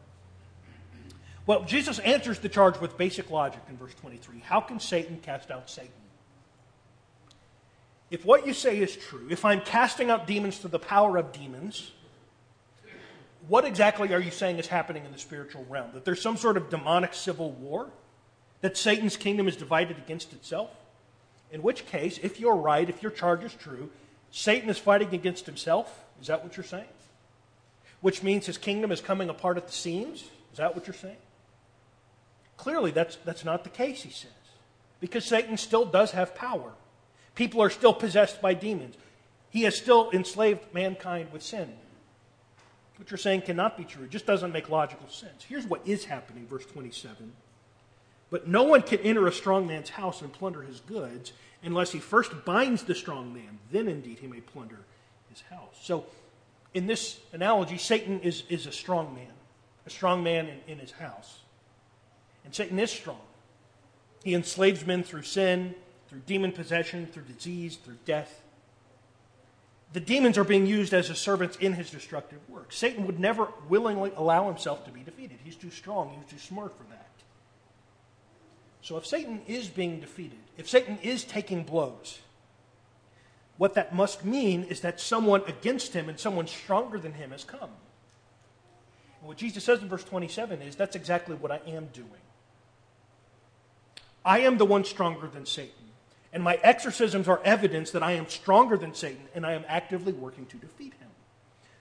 Well, 1.45 1.63
Jesus 1.63 1.99
answers 1.99 2.39
the 2.39 2.49
charge 2.49 2.79
with 2.79 2.97
basic 2.97 3.29
logic 3.29 3.61
in 3.69 3.77
verse 3.77 3.93
23. 4.01 4.39
How 4.39 4.61
can 4.61 4.79
Satan 4.79 5.19
cast 5.21 5.51
out 5.51 5.69
Satan? 5.69 5.91
If 8.09 8.25
what 8.25 8.47
you 8.47 8.53
say 8.53 8.79
is 8.79 8.95
true, 8.95 9.27
if 9.29 9.45
I'm 9.45 9.61
casting 9.61 10.09
out 10.09 10.27
demons 10.27 10.57
through 10.57 10.71
the 10.71 10.79
power 10.79 11.17
of 11.17 11.31
demons, 11.31 11.91
what 13.47 13.65
exactly 13.65 14.13
are 14.13 14.19
you 14.19 14.31
saying 14.31 14.57
is 14.57 14.67
happening 14.67 15.05
in 15.05 15.11
the 15.11 15.19
spiritual 15.19 15.65
realm? 15.69 15.91
That 15.93 16.03
there's 16.03 16.21
some 16.21 16.37
sort 16.37 16.57
of 16.57 16.69
demonic 16.69 17.13
civil 17.13 17.51
war? 17.51 17.89
That 18.65 18.77
Satan's 18.77 19.15
kingdom 19.15 19.47
is 19.47 19.55
divided 19.55 19.99
against 19.99 20.33
itself? 20.33 20.71
In 21.51 21.61
which 21.61 21.85
case, 21.85 22.17
if 22.23 22.39
you're 22.39 22.55
right, 22.55 22.89
if 22.89 23.03
your 23.03 23.11
charge 23.11 23.43
is 23.43 23.53
true, 23.53 23.91
Satan 24.31 24.71
is 24.71 24.79
fighting 24.79 25.13
against 25.13 25.45
himself? 25.45 26.03
Is 26.19 26.25
that 26.25 26.43
what 26.43 26.57
you're 26.57 26.63
saying? 26.63 26.87
Which 28.01 28.23
means 28.23 28.47
his 28.47 28.57
kingdom 28.57 28.91
is 28.91 29.01
coming 29.01 29.29
apart 29.29 29.57
at 29.57 29.67
the 29.67 29.71
seams? 29.71 30.23
Is 30.51 30.57
that 30.57 30.73
what 30.73 30.87
you're 30.87 30.95
saying? 30.95 31.21
Clearly, 32.57 32.89
that's, 32.89 33.17
that's 33.17 33.45
not 33.45 33.65
the 33.65 33.69
case, 33.69 34.01
he 34.01 34.09
says, 34.09 34.31
because 34.99 35.25
Satan 35.25 35.57
still 35.57 35.85
does 35.85 36.09
have 36.13 36.33
power. 36.33 36.71
People 37.35 37.61
are 37.61 37.69
still 37.69 37.93
possessed 37.93 38.41
by 38.41 38.55
demons. 38.55 38.95
He 39.51 39.61
has 39.65 39.77
still 39.77 40.09
enslaved 40.09 40.73
mankind 40.73 41.31
with 41.31 41.43
sin. 41.43 41.71
What 42.97 43.11
you're 43.11 43.19
saying 43.19 43.43
cannot 43.43 43.77
be 43.77 43.83
true. 43.83 44.05
It 44.05 44.09
just 44.09 44.25
doesn't 44.25 44.51
make 44.51 44.69
logical 44.69 45.07
sense. 45.07 45.43
Here's 45.47 45.67
what 45.67 45.87
is 45.87 46.05
happening, 46.05 46.47
verse 46.47 46.65
27. 46.65 47.31
But 48.29 48.47
no 48.47 48.63
one 48.63 48.81
can 48.81 48.99
enter 48.99 49.27
a 49.27 49.31
strong 49.31 49.67
man's 49.67 49.89
house 49.89 50.21
and 50.21 50.31
plunder 50.31 50.61
his 50.61 50.79
goods 50.81 51.33
unless 51.63 51.91
he 51.91 51.99
first 51.99 52.45
binds 52.45 52.83
the 52.83 52.95
strong 52.95 53.33
man. 53.33 53.59
Then 53.71 53.87
indeed 53.87 54.19
he 54.19 54.27
may 54.27 54.41
plunder 54.41 54.79
his 55.29 55.41
house. 55.49 55.77
So, 55.81 56.05
in 56.73 56.87
this 56.87 57.19
analogy, 57.31 57.77
Satan 57.77 58.19
is, 58.21 58.43
is 58.49 58.65
a 58.65 58.71
strong 58.71 59.13
man, 59.15 59.31
a 59.85 59.89
strong 59.89 60.23
man 60.23 60.47
in, 60.47 60.59
in 60.67 60.79
his 60.79 60.91
house. 60.91 61.39
And 62.43 62.53
Satan 62.53 62.77
is 62.79 62.91
strong. 62.91 63.21
He 64.23 64.33
enslaves 64.33 64.85
men 64.85 65.03
through 65.03 65.23
sin, 65.23 65.75
through 66.09 66.21
demon 66.25 66.51
possession, 66.51 67.07
through 67.07 67.23
disease, 67.23 67.77
through 67.77 67.97
death. 68.05 68.41
The 69.93 69.99
demons 69.99 70.37
are 70.37 70.43
being 70.43 70.65
used 70.65 70.93
as 70.93 71.07
his 71.07 71.19
servants 71.19 71.57
in 71.57 71.73
his 71.73 71.89
destructive 71.89 72.39
work. 72.49 72.73
Satan 72.73 73.05
would 73.05 73.19
never 73.19 73.47
willingly 73.69 74.11
allow 74.15 74.47
himself 74.47 74.83
to 74.85 74.91
be 74.91 75.01
defeated. 75.01 75.37
He's 75.43 75.55
too 75.55 75.71
strong, 75.71 76.15
he's 76.17 76.31
too 76.31 76.45
smart 76.45 76.73
for 76.77 76.83
that. 76.89 76.94
So 78.85 78.97
if 78.97 79.07
Satan 79.07 79.41
is 79.47 79.67
being 79.67 79.99
defeated, 79.99 80.37
if 80.59 80.69
Satan 80.69 80.99
is 81.01 81.23
taking 81.23 81.63
blows, 81.63 82.19
what 83.57 83.73
that 83.73 83.95
must 83.95 84.23
mean 84.23 84.63
is 84.65 84.81
that 84.81 84.99
someone 84.99 85.41
against 85.47 85.93
him 85.93 86.07
and 86.07 86.19
someone 86.19 86.45
stronger 86.45 86.99
than 86.99 87.13
him 87.13 87.31
has 87.31 87.43
come. 87.43 87.71
And 89.21 89.27
what 89.27 89.37
Jesus 89.37 89.63
says 89.63 89.81
in 89.81 89.89
verse 89.89 90.03
27 90.03 90.61
is 90.61 90.75
that's 90.75 90.95
exactly 90.95 91.35
what 91.35 91.51
I 91.51 91.61
am 91.65 91.87
doing. 91.93 92.11
I 94.23 94.41
am 94.41 94.59
the 94.59 94.67
one 94.67 94.85
stronger 94.85 95.29
than 95.29 95.47
Satan. 95.47 95.89
And 96.31 96.43
my 96.43 96.59
exorcisms 96.61 97.27
are 97.27 97.41
evidence 97.43 97.89
that 97.89 98.03
I 98.03 98.11
am 98.11 98.29
stronger 98.29 98.77
than 98.77 98.93
Satan 98.93 99.27
and 99.33 99.47
I 99.47 99.53
am 99.53 99.65
actively 99.67 100.13
working 100.13 100.45
to 100.45 100.57
defeat 100.57 100.93
him. 100.93 101.09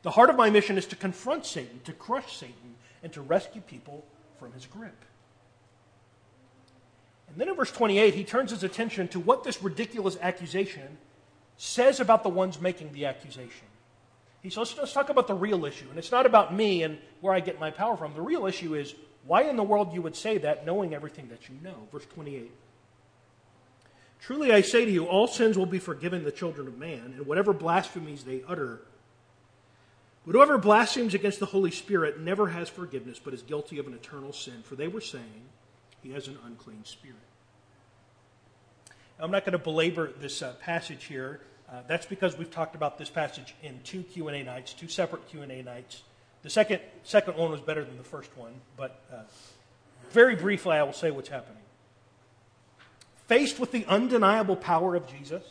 The 0.04 0.12
heart 0.12 0.30
of 0.30 0.36
my 0.36 0.48
mission 0.48 0.78
is 0.78 0.86
to 0.86 0.96
confront 0.96 1.44
Satan, 1.44 1.80
to 1.84 1.92
crush 1.92 2.38
Satan, 2.38 2.76
and 3.02 3.12
to 3.12 3.20
rescue 3.20 3.60
people 3.60 4.06
from 4.38 4.52
his 4.52 4.64
grip. 4.64 5.04
And 7.28 7.36
then 7.36 7.48
in 7.48 7.56
verse 7.56 7.72
28, 7.72 8.14
he 8.14 8.24
turns 8.24 8.50
his 8.50 8.62
attention 8.62 9.08
to 9.08 9.20
what 9.20 9.44
this 9.44 9.62
ridiculous 9.62 10.16
accusation 10.20 10.98
says 11.56 12.00
about 12.00 12.22
the 12.22 12.28
ones 12.28 12.60
making 12.60 12.92
the 12.92 13.06
accusation. 13.06 13.66
He 14.42 14.50
says, 14.50 14.58
let's, 14.58 14.78
let's 14.78 14.92
talk 14.92 15.08
about 15.08 15.26
the 15.26 15.34
real 15.34 15.64
issue. 15.64 15.86
And 15.88 15.98
it's 15.98 16.12
not 16.12 16.26
about 16.26 16.54
me 16.54 16.82
and 16.82 16.98
where 17.20 17.32
I 17.32 17.40
get 17.40 17.58
my 17.58 17.70
power 17.70 17.96
from. 17.96 18.14
The 18.14 18.20
real 18.20 18.46
issue 18.46 18.74
is 18.74 18.94
why 19.26 19.42
in 19.42 19.56
the 19.56 19.62
world 19.62 19.94
you 19.94 20.02
would 20.02 20.16
say 20.16 20.38
that 20.38 20.66
knowing 20.66 20.94
everything 20.94 21.28
that 21.28 21.48
you 21.48 21.56
know. 21.62 21.88
Verse 21.90 22.06
28. 22.14 22.50
Truly 24.20 24.52
I 24.52 24.62
say 24.62 24.84
to 24.84 24.90
you, 24.90 25.06
all 25.06 25.26
sins 25.26 25.58
will 25.58 25.66
be 25.66 25.78
forgiven 25.78 26.24
the 26.24 26.32
children 26.32 26.66
of 26.66 26.78
man, 26.78 27.14
and 27.16 27.26
whatever 27.26 27.52
blasphemies 27.52 28.24
they 28.24 28.42
utter. 28.48 28.80
But 30.24 30.32
whoever 30.32 30.56
blasphemes 30.56 31.12
against 31.12 31.40
the 31.40 31.46
Holy 31.46 31.70
Spirit 31.70 32.20
never 32.20 32.48
has 32.48 32.70
forgiveness, 32.70 33.20
but 33.22 33.34
is 33.34 33.42
guilty 33.42 33.78
of 33.78 33.86
an 33.86 33.92
eternal 33.92 34.32
sin. 34.32 34.62
For 34.62 34.76
they 34.76 34.88
were 34.88 35.02
saying, 35.02 35.42
He 36.04 36.12
has 36.12 36.28
an 36.28 36.38
unclean 36.44 36.84
spirit. 36.84 37.16
Now, 39.18 39.24
I'm 39.24 39.30
not 39.30 39.44
going 39.44 39.52
to 39.52 39.58
belabor 39.58 40.12
this 40.20 40.42
uh, 40.42 40.52
passage 40.60 41.04
here. 41.04 41.40
Uh, 41.68 41.80
that's 41.88 42.04
because 42.04 42.36
we've 42.36 42.50
talked 42.50 42.76
about 42.76 42.98
this 42.98 43.08
passage 43.08 43.54
in 43.62 43.80
two 43.84 44.02
Q&A 44.02 44.42
nights, 44.42 44.74
two 44.74 44.86
separate 44.86 45.26
Q&A 45.28 45.62
nights. 45.62 46.02
The 46.42 46.50
second, 46.50 46.82
second 47.04 47.38
one 47.38 47.50
was 47.50 47.62
better 47.62 47.82
than 47.82 47.96
the 47.96 48.04
first 48.04 48.36
one, 48.36 48.52
but 48.76 49.02
uh, 49.10 49.22
very 50.10 50.36
briefly, 50.36 50.72
I 50.72 50.82
will 50.82 50.92
say 50.92 51.10
what's 51.10 51.30
happening. 51.30 51.62
Faced 53.26 53.58
with 53.58 53.72
the 53.72 53.86
undeniable 53.86 54.56
power 54.56 54.94
of 54.94 55.06
Jesus, 55.06 55.42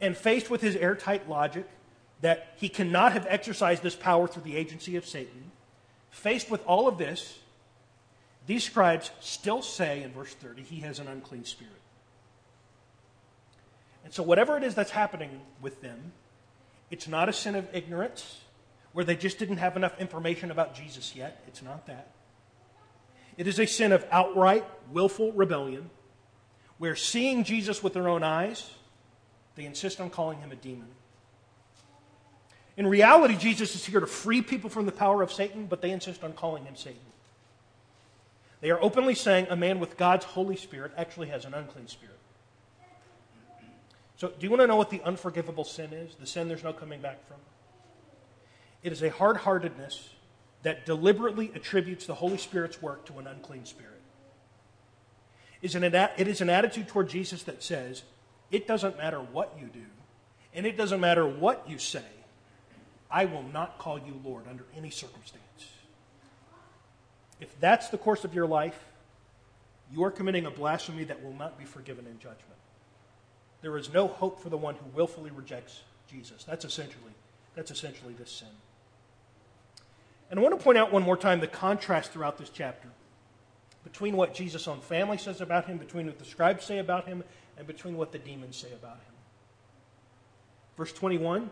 and 0.00 0.16
faced 0.16 0.48
with 0.48 0.62
his 0.62 0.74
airtight 0.74 1.28
logic 1.28 1.68
that 2.22 2.54
he 2.56 2.70
cannot 2.70 3.12
have 3.12 3.26
exercised 3.28 3.82
this 3.82 3.94
power 3.94 4.26
through 4.26 4.42
the 4.42 4.56
agency 4.56 4.96
of 4.96 5.06
Satan, 5.06 5.50
faced 6.10 6.50
with 6.50 6.64
all 6.64 6.88
of 6.88 6.96
this, 6.96 7.38
these 8.46 8.64
scribes 8.64 9.10
still 9.20 9.60
say 9.62 10.02
in 10.02 10.12
verse 10.12 10.32
30, 10.34 10.62
he 10.62 10.80
has 10.80 10.98
an 10.98 11.08
unclean 11.08 11.44
spirit. 11.44 11.72
And 14.04 14.14
so, 14.14 14.22
whatever 14.22 14.56
it 14.56 14.62
is 14.62 14.74
that's 14.74 14.92
happening 14.92 15.40
with 15.60 15.82
them, 15.82 16.12
it's 16.90 17.08
not 17.08 17.28
a 17.28 17.32
sin 17.32 17.56
of 17.56 17.68
ignorance 17.72 18.40
where 18.92 19.04
they 19.04 19.16
just 19.16 19.38
didn't 19.38 19.56
have 19.56 19.76
enough 19.76 19.98
information 20.00 20.52
about 20.52 20.74
Jesus 20.74 21.16
yet. 21.16 21.42
It's 21.48 21.60
not 21.60 21.86
that. 21.86 22.12
It 23.36 23.48
is 23.48 23.58
a 23.58 23.66
sin 23.66 23.90
of 23.90 24.06
outright, 24.10 24.64
willful 24.92 25.32
rebellion, 25.32 25.90
where 26.78 26.94
seeing 26.94 27.42
Jesus 27.42 27.82
with 27.82 27.94
their 27.94 28.08
own 28.08 28.22
eyes, 28.22 28.70
they 29.56 29.64
insist 29.64 30.00
on 30.00 30.08
calling 30.08 30.38
him 30.38 30.52
a 30.52 30.56
demon. 30.56 30.88
In 32.76 32.86
reality, 32.86 33.36
Jesus 33.36 33.74
is 33.74 33.84
here 33.84 34.00
to 34.00 34.06
free 34.06 34.40
people 34.40 34.70
from 34.70 34.86
the 34.86 34.92
power 34.92 35.20
of 35.22 35.32
Satan, 35.32 35.66
but 35.66 35.82
they 35.82 35.90
insist 35.90 36.22
on 36.22 36.32
calling 36.32 36.64
him 36.64 36.76
Satan. 36.76 37.00
They 38.60 38.70
are 38.70 38.82
openly 38.82 39.14
saying 39.14 39.48
a 39.50 39.56
man 39.56 39.78
with 39.80 39.96
God's 39.96 40.24
Holy 40.24 40.56
Spirit 40.56 40.92
actually 40.96 41.28
has 41.28 41.44
an 41.44 41.54
unclean 41.54 41.88
spirit. 41.88 42.18
So, 44.16 44.28
do 44.28 44.34
you 44.40 44.50
want 44.50 44.62
to 44.62 44.66
know 44.66 44.76
what 44.76 44.88
the 44.88 45.02
unforgivable 45.02 45.64
sin 45.64 45.92
is? 45.92 46.14
The 46.14 46.26
sin 46.26 46.48
there's 46.48 46.64
no 46.64 46.72
coming 46.72 47.02
back 47.02 47.26
from? 47.28 47.36
It 48.82 48.92
is 48.92 49.02
a 49.02 49.10
hard 49.10 49.36
heartedness 49.38 50.10
that 50.62 50.86
deliberately 50.86 51.52
attributes 51.54 52.06
the 52.06 52.14
Holy 52.14 52.38
Spirit's 52.38 52.80
work 52.80 53.04
to 53.06 53.18
an 53.18 53.26
unclean 53.26 53.66
spirit. 53.66 53.92
It 55.60 55.74
is 56.28 56.40
an 56.40 56.50
attitude 56.50 56.88
toward 56.88 57.08
Jesus 57.08 57.42
that 57.44 57.62
says, 57.62 58.04
it 58.50 58.66
doesn't 58.66 58.96
matter 58.96 59.18
what 59.18 59.56
you 59.60 59.66
do, 59.66 59.84
and 60.54 60.64
it 60.64 60.76
doesn't 60.76 61.00
matter 61.00 61.26
what 61.26 61.68
you 61.68 61.78
say, 61.78 62.04
I 63.10 63.26
will 63.26 63.42
not 63.42 63.78
call 63.78 63.98
you 63.98 64.20
Lord 64.24 64.44
under 64.48 64.64
any 64.76 64.90
circumstance. 64.90 65.42
If 67.40 67.58
that's 67.60 67.88
the 67.88 67.98
course 67.98 68.24
of 68.24 68.34
your 68.34 68.46
life, 68.46 68.78
you 69.92 70.02
are 70.04 70.10
committing 70.10 70.46
a 70.46 70.50
blasphemy 70.50 71.04
that 71.04 71.22
will 71.22 71.34
not 71.34 71.58
be 71.58 71.64
forgiven 71.64 72.06
in 72.06 72.18
judgment. 72.18 72.40
There 73.62 73.76
is 73.76 73.92
no 73.92 74.08
hope 74.08 74.40
for 74.40 74.48
the 74.48 74.56
one 74.56 74.74
who 74.74 74.86
willfully 74.94 75.30
rejects 75.30 75.82
Jesus. 76.10 76.44
That's 76.44 76.64
essentially, 76.64 77.12
that's 77.54 77.70
essentially 77.70 78.14
this 78.14 78.30
sin. 78.30 78.48
And 80.30 80.40
I 80.40 80.42
want 80.42 80.58
to 80.58 80.62
point 80.62 80.78
out 80.78 80.92
one 80.92 81.02
more 81.02 81.16
time 81.16 81.40
the 81.40 81.46
contrast 81.46 82.12
throughout 82.12 82.38
this 82.38 82.50
chapter 82.50 82.88
between 83.84 84.16
what 84.16 84.34
Jesus' 84.34 84.66
own 84.66 84.80
family 84.80 85.16
says 85.16 85.40
about 85.40 85.66
him, 85.66 85.78
between 85.78 86.06
what 86.06 86.18
the 86.18 86.24
scribes 86.24 86.64
say 86.64 86.78
about 86.78 87.06
him, 87.06 87.22
and 87.56 87.66
between 87.66 87.96
what 87.96 88.10
the 88.10 88.18
demons 88.18 88.56
say 88.56 88.72
about 88.72 88.96
him. 88.96 89.14
Verse 90.76 90.92
21 90.92 91.48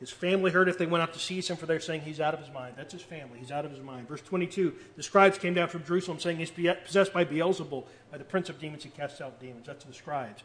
his 0.00 0.10
family 0.10 0.52
heard 0.52 0.68
if 0.68 0.78
they 0.78 0.86
went 0.86 1.02
out 1.02 1.12
to 1.14 1.18
seize 1.18 1.48
him, 1.48 1.56
for 1.56 1.66
they're 1.66 1.80
saying 1.80 2.02
he's 2.02 2.20
out 2.20 2.32
of 2.32 2.40
his 2.40 2.52
mind. 2.52 2.74
That's 2.76 2.92
his 2.92 3.02
family. 3.02 3.40
He's 3.40 3.50
out 3.50 3.64
of 3.64 3.72
his 3.72 3.80
mind. 3.80 4.06
Verse 4.06 4.22
22 4.22 4.72
the 4.96 5.02
scribes 5.02 5.38
came 5.38 5.54
down 5.54 5.68
from 5.68 5.84
Jerusalem 5.84 6.20
saying 6.20 6.36
he's 6.36 6.50
possessed 6.50 7.12
by 7.12 7.24
Beelzebul, 7.24 7.84
by 8.10 8.18
the 8.18 8.24
prince 8.24 8.48
of 8.48 8.60
demons, 8.60 8.84
he 8.84 8.90
casts 8.90 9.20
out 9.20 9.40
demons. 9.40 9.66
That's 9.66 9.84
the 9.84 9.92
scribes. 9.92 10.42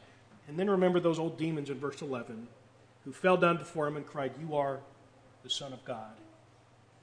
And 0.47 0.57
then 0.57 0.69
remember 0.69 0.99
those 0.99 1.19
old 1.19 1.37
demons 1.37 1.69
in 1.69 1.79
verse 1.79 2.01
11 2.01 2.47
who 3.05 3.11
fell 3.11 3.37
down 3.37 3.57
before 3.57 3.87
him 3.87 3.95
and 3.95 4.05
cried, 4.05 4.33
You 4.39 4.55
are 4.55 4.79
the 5.43 5.49
Son 5.49 5.71
of 5.71 5.83
God. 5.85 6.13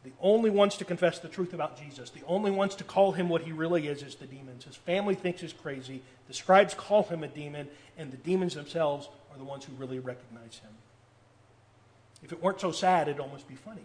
The 0.02 0.12
only 0.20 0.48
ones 0.48 0.76
to 0.78 0.84
confess 0.84 1.18
the 1.18 1.28
truth 1.28 1.52
about 1.52 1.78
Jesus, 1.78 2.08
the 2.08 2.24
only 2.26 2.50
ones 2.50 2.74
to 2.76 2.84
call 2.84 3.12
him 3.12 3.28
what 3.28 3.42
he 3.42 3.52
really 3.52 3.86
is, 3.86 4.02
is 4.02 4.14
the 4.14 4.26
demons. 4.26 4.64
His 4.64 4.76
family 4.76 5.14
thinks 5.14 5.42
he's 5.42 5.52
crazy. 5.52 6.02
The 6.26 6.32
scribes 6.32 6.72
call 6.72 7.02
him 7.02 7.22
a 7.22 7.28
demon, 7.28 7.68
and 7.98 8.10
the 8.10 8.16
demons 8.16 8.54
themselves 8.54 9.10
are 9.30 9.38
the 9.38 9.44
ones 9.44 9.64
who 9.64 9.74
really 9.74 9.98
recognize 9.98 10.58
him. 10.58 10.70
If 12.22 12.32
it 12.32 12.42
weren't 12.42 12.60
so 12.60 12.72
sad, 12.72 13.08
it'd 13.08 13.20
almost 13.20 13.48
be 13.48 13.54
funny. 13.54 13.84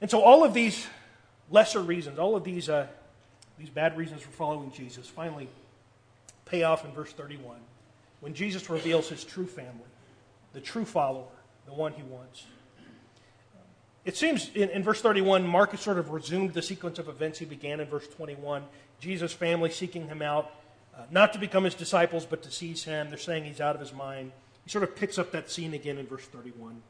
And 0.00 0.10
so, 0.10 0.20
all 0.20 0.44
of 0.44 0.54
these 0.54 0.86
lesser 1.50 1.80
reasons, 1.80 2.18
all 2.18 2.36
of 2.36 2.44
these, 2.44 2.68
uh, 2.68 2.86
these 3.58 3.70
bad 3.70 3.96
reasons 3.96 4.22
for 4.22 4.30
following 4.30 4.70
Jesus, 4.72 5.08
finally 5.08 5.48
pay 6.44 6.62
off 6.62 6.84
in 6.84 6.92
verse 6.92 7.12
31 7.12 7.56
when 8.20 8.34
Jesus 8.34 8.68
reveals 8.70 9.08
his 9.08 9.24
true 9.24 9.46
family, 9.46 9.86
the 10.52 10.60
true 10.60 10.84
follower, 10.84 11.26
the 11.66 11.72
one 11.72 11.92
he 11.92 12.02
wants. 12.02 12.44
It 14.04 14.16
seems 14.16 14.50
in, 14.54 14.70
in, 14.70 14.82
verse 14.84 15.02
31, 15.02 15.46
Mark 15.46 15.72
has 15.72 15.80
sort 15.80 15.98
of 15.98 16.10
resumed 16.10 16.54
the 16.54 16.62
sequence 16.62 16.98
of 16.98 17.08
events 17.08 17.40
he 17.40 17.44
began 17.44 17.80
in 17.80 17.88
verse 17.88 18.06
21. 18.08 18.62
Jesus' 19.00 19.32
family 19.32 19.70
seeking 19.70 20.06
him 20.06 20.22
out, 20.22 20.52
uh, 20.96 21.02
not 21.10 21.32
to 21.32 21.40
become 21.40 21.64
his 21.64 21.74
disciples, 21.74 22.24
but 22.24 22.42
to 22.44 22.50
seize 22.50 22.84
him. 22.84 23.08
They're 23.08 23.18
saying 23.18 23.44
he's 23.44 23.60
out 23.60 23.74
of 23.74 23.80
his 23.80 23.92
mind. 23.92 24.30
He 24.66 24.70
sort 24.70 24.82
of 24.82 24.96
picks 24.96 25.16
up 25.16 25.30
that 25.30 25.48
scene 25.48 25.74
again 25.74 25.96
in 25.96 26.08
verse 26.08 26.24
31. 26.24 26.82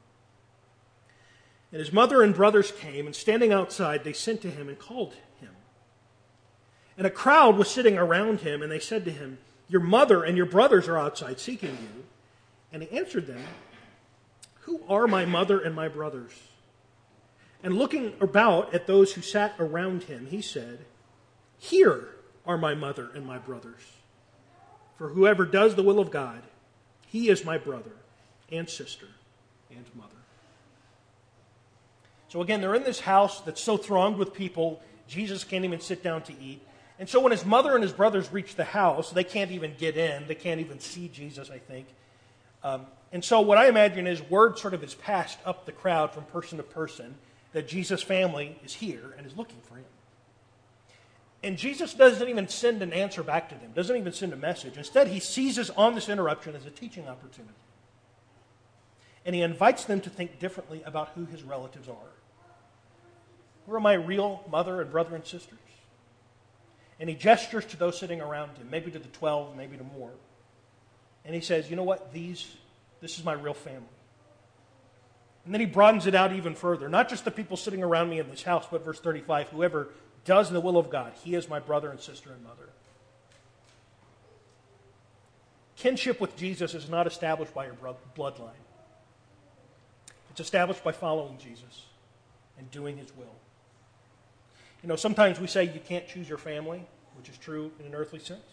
And 1.71 1.79
his 1.79 1.93
mother 1.93 2.23
and 2.23 2.35
brothers 2.35 2.73
came, 2.73 3.05
and 3.05 3.15
standing 3.15 3.53
outside, 3.53 4.03
they 4.03 4.15
sent 4.15 4.41
to 4.41 4.51
him 4.51 4.71
and 4.71 4.79
called 4.79 5.13
him. 5.13 5.51
And 6.97 7.07
a 7.07 7.11
crowd 7.11 7.59
was 7.59 7.69
sitting 7.69 7.99
around 7.99 8.41
him, 8.41 8.63
and 8.63 8.73
they 8.73 8.79
said 8.79 9.05
to 9.05 9.11
him, 9.11 9.37
Your 9.69 9.83
mother 9.83 10.25
and 10.25 10.39
your 10.39 10.47
brothers 10.47 10.89
are 10.89 10.97
outside 10.97 11.39
seeking 11.39 11.73
you. 11.73 12.05
And 12.73 12.83
he 12.83 12.97
answered 12.97 13.27
them, 13.27 13.45
Who 14.61 14.81
are 14.89 15.07
my 15.07 15.27
mother 15.27 15.61
and 15.61 15.75
my 15.75 15.89
brothers? 15.89 16.33
And 17.63 17.77
looking 17.77 18.15
about 18.23 18.73
at 18.73 18.87
those 18.87 19.13
who 19.13 19.21
sat 19.21 19.55
around 19.59 20.05
him, 20.05 20.29
he 20.31 20.41
said, 20.41 20.87
Here 21.59 22.09
are 22.47 22.57
my 22.57 22.75
mother 22.75 23.11
and 23.15 23.27
my 23.27 23.37
brothers. 23.37 23.83
For 24.97 25.09
whoever 25.09 25.45
does 25.45 25.75
the 25.75 25.83
will 25.83 26.01
of 26.01 26.11
God, 26.11 26.43
he 27.17 27.31
is 27.31 27.47
my 27.47 27.57
brother 27.57 27.93
and 28.53 28.69
sister 28.69 29.07
and 29.71 29.87
mother. 29.95 30.11
So 32.29 32.43
again, 32.43 32.61
they're 32.61 32.75
in 32.75 32.85
this 32.85 33.01
house 33.01 33.41
that's 33.41 33.63
so 33.63 33.79
thronged 33.79 34.19
with 34.19 34.35
people, 34.35 34.83
Jesus 35.09 35.43
can't 35.43 35.65
even 35.65 35.81
sit 35.81 36.03
down 36.03 36.21
to 36.25 36.35
eat. 36.39 36.61
And 36.99 37.09
so 37.09 37.21
when 37.21 37.33
his 37.33 37.47
mother 37.47 37.75
and 37.75 37.83
his 37.83 37.93
brothers 37.93 38.31
reach 38.31 38.55
the 38.55 38.65
house, 38.65 39.11
they 39.13 39.25
can't 39.25 39.51
even 39.51 39.75
get 39.79 39.97
in. 39.97 40.27
They 40.27 40.35
can't 40.35 40.61
even 40.61 40.79
see 40.79 41.09
Jesus, 41.09 41.51
I 41.51 41.59
think. 41.59 41.87
Um, 42.63 42.87
and 43.13 43.25
so 43.25 43.41
what 43.41 43.57
I 43.57 43.69
imagine 43.69 44.07
is 44.07 44.21
word 44.29 44.59
sort 44.59 44.75
of 44.75 44.85
is 44.85 44.95
passed 44.95 45.39
up 45.47 45.65
the 45.65 45.73
crowd 45.73 46.13
from 46.13 46.25
person 46.25 46.59
to 46.59 46.65
person 46.65 47.15
that 47.55 47.67
Jesus' 47.67 48.03
family 48.03 48.59
is 48.63 48.75
here 48.75 49.15
and 49.17 49.27
is 49.27 49.35
looking 49.39 49.61
for 49.63 49.77
him. 49.77 49.85
And 51.47 51.57
Jesus 51.57 51.95
doesn't 51.95 52.29
even 52.29 52.49
send 52.49 52.83
an 52.83 52.93
answer 52.93 53.23
back 53.23 53.51
to 53.51 53.55
them, 53.55 53.71
doesn't 53.73 53.97
even 53.97 54.13
send 54.13 54.33
a 54.33 54.37
message. 54.37 54.77
Instead, 54.77 55.07
he 55.07 55.21
seizes 55.21 55.71
on 55.71 55.95
this 55.95 56.09
interruption 56.09 56.57
as 56.57 56.67
a 56.67 56.71
teaching 56.71 57.07
opportunity. 57.07 57.55
And 59.25 59.33
he 59.33 59.43
invites 59.43 59.85
them 59.85 60.01
to 60.01 60.11
think 60.11 60.41
differently 60.41 60.83
about 60.85 61.11
who 61.11 61.25
his 61.25 61.45
relatives 61.45 61.89
are. 61.89 62.11
Who 63.65 63.75
are 63.77 63.81
my 63.81 63.93
real 63.93 64.43
mother 64.51 64.81
and 64.81 64.91
brother 64.91 65.15
and 65.15 65.25
sisters? 65.25 65.61
And 66.99 67.09
he 67.09 67.15
gestures 67.15 67.65
to 67.67 67.77
those 67.77 67.97
sitting 67.97 68.21
around 68.21 68.59
him, 68.59 68.69
maybe 68.69 68.91
to 68.91 68.99
the 68.99 69.07
12, 69.07 69.57
maybe 69.57 69.77
to 69.77 69.85
more. 69.85 70.11
And 71.25 71.33
he 71.33 71.41
says, 71.41 71.71
You 71.71 71.77
know 71.77 71.85
what? 71.85 72.13
These, 72.13 72.45
this 73.01 73.21
is 73.21 73.25
my 73.25 73.35
real 73.35 73.55
family. 73.55 73.87
And 75.45 75.55
then 75.55 75.61
he 75.61 75.67
broadens 75.67 76.09
it 76.09 76.15
out 76.17 76.33
even 76.33 76.57
further. 76.57 76.89
Not 76.89 77.09
just 77.09 77.25
the 77.25 77.31
people 77.31 77.57
sitting 77.57 77.85
around 77.85 78.11
me 78.11 78.19
in 78.19 78.29
this 78.31 78.43
house, 78.43 78.67
but 78.69 78.85
verse 78.85 78.99
35 78.99 79.51
whoever 79.51 79.91
does 80.27 80.51
the 80.51 80.61
will 80.61 80.77
of 80.77 80.91
God, 80.91 81.13
he 81.25 81.35
is 81.35 81.49
my 81.49 81.59
brother 81.59 81.91
and 81.91 81.99
sister 81.99 82.31
and 82.33 82.43
mother. 82.43 82.69
Kinship 85.77 86.21
with 86.21 86.37
Jesus 86.37 86.75
is 86.75 86.89
not 86.89 87.07
established 87.07 87.55
by 87.55 87.67
your 87.67 87.77
bloodline, 88.17 88.51
it's 90.31 90.41
established 90.41 90.85
by 90.85 90.93
following 90.93 91.39
Jesus 91.39 91.87
and 92.59 92.71
doing 92.71 92.97
his 92.97 93.17
will. 93.17 93.35
You 94.83 94.89
know, 94.89 94.97
sometimes 94.97 95.41
we 95.41 95.47
say 95.47 95.65
you 95.65 95.81
can't 95.81 96.07
choose 96.07 96.29
your 96.29 96.39
family, 96.39 96.87
which 97.17 97.29
is 97.29 97.39
true 97.39 97.73
in 97.81 97.87
an 97.87 97.95
earthly 97.95 98.19
sense. 98.19 98.45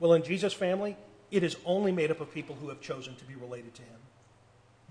Well, 0.00 0.14
in 0.14 0.22
Jesus' 0.22 0.52
family, 0.52 0.96
it 1.30 1.42
is 1.42 1.56
only 1.64 1.92
made 1.92 2.10
up 2.10 2.20
of 2.20 2.32
people 2.32 2.56
who 2.60 2.68
have 2.68 2.80
chosen 2.80 3.14
to 3.16 3.24
be 3.24 3.34
related 3.34 3.74
to 3.74 3.82
him. 3.82 3.98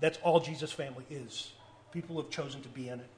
That's 0.00 0.18
all 0.18 0.40
Jesus' 0.40 0.72
family 0.72 1.04
is. 1.10 1.52
People 1.92 2.16
who 2.16 2.22
have 2.22 2.30
chosen 2.30 2.62
to 2.62 2.68
be 2.68 2.88
in 2.88 2.98
it. 2.98 3.08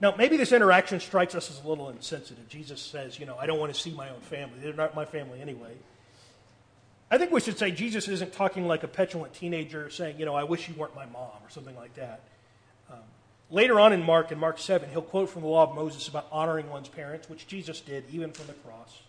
Now, 0.00 0.14
maybe 0.16 0.36
this 0.36 0.52
interaction 0.52 1.00
strikes 1.00 1.34
us 1.34 1.50
as 1.50 1.62
a 1.64 1.68
little 1.68 1.88
insensitive. 1.88 2.48
Jesus 2.48 2.80
says, 2.80 3.18
you 3.18 3.26
know, 3.26 3.36
I 3.36 3.46
don't 3.46 3.58
want 3.58 3.74
to 3.74 3.80
see 3.80 3.90
my 3.90 4.08
own 4.10 4.20
family. 4.20 4.58
They're 4.62 4.72
not 4.72 4.94
my 4.94 5.04
family 5.04 5.40
anyway. 5.40 5.72
I 7.10 7.18
think 7.18 7.32
we 7.32 7.40
should 7.40 7.58
say 7.58 7.70
Jesus 7.70 8.06
isn't 8.06 8.32
talking 8.32 8.66
like 8.66 8.84
a 8.84 8.88
petulant 8.88 9.32
teenager 9.34 9.90
saying, 9.90 10.18
you 10.18 10.26
know, 10.26 10.34
I 10.34 10.44
wish 10.44 10.68
you 10.68 10.74
weren't 10.74 10.94
my 10.94 11.06
mom 11.06 11.32
or 11.42 11.50
something 11.50 11.74
like 11.74 11.94
that. 11.94 12.20
Um, 12.90 12.98
later 13.50 13.80
on 13.80 13.92
in 13.92 14.02
Mark, 14.02 14.30
in 14.30 14.38
Mark 14.38 14.58
7, 14.58 14.90
he'll 14.90 15.02
quote 15.02 15.30
from 15.30 15.42
the 15.42 15.48
law 15.48 15.64
of 15.64 15.74
Moses 15.74 16.06
about 16.06 16.26
honoring 16.30 16.68
one's 16.68 16.88
parents, 16.88 17.28
which 17.28 17.46
Jesus 17.46 17.80
did 17.80 18.04
even 18.12 18.30
from 18.30 18.46
the 18.46 18.52
cross. 18.52 19.00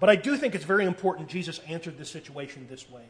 But 0.00 0.10
I 0.10 0.16
do 0.16 0.36
think 0.36 0.54
it's 0.54 0.64
very 0.64 0.86
important 0.86 1.28
Jesus 1.28 1.60
answered 1.68 1.98
this 1.98 2.10
situation 2.10 2.66
this 2.68 2.90
way. 2.90 3.04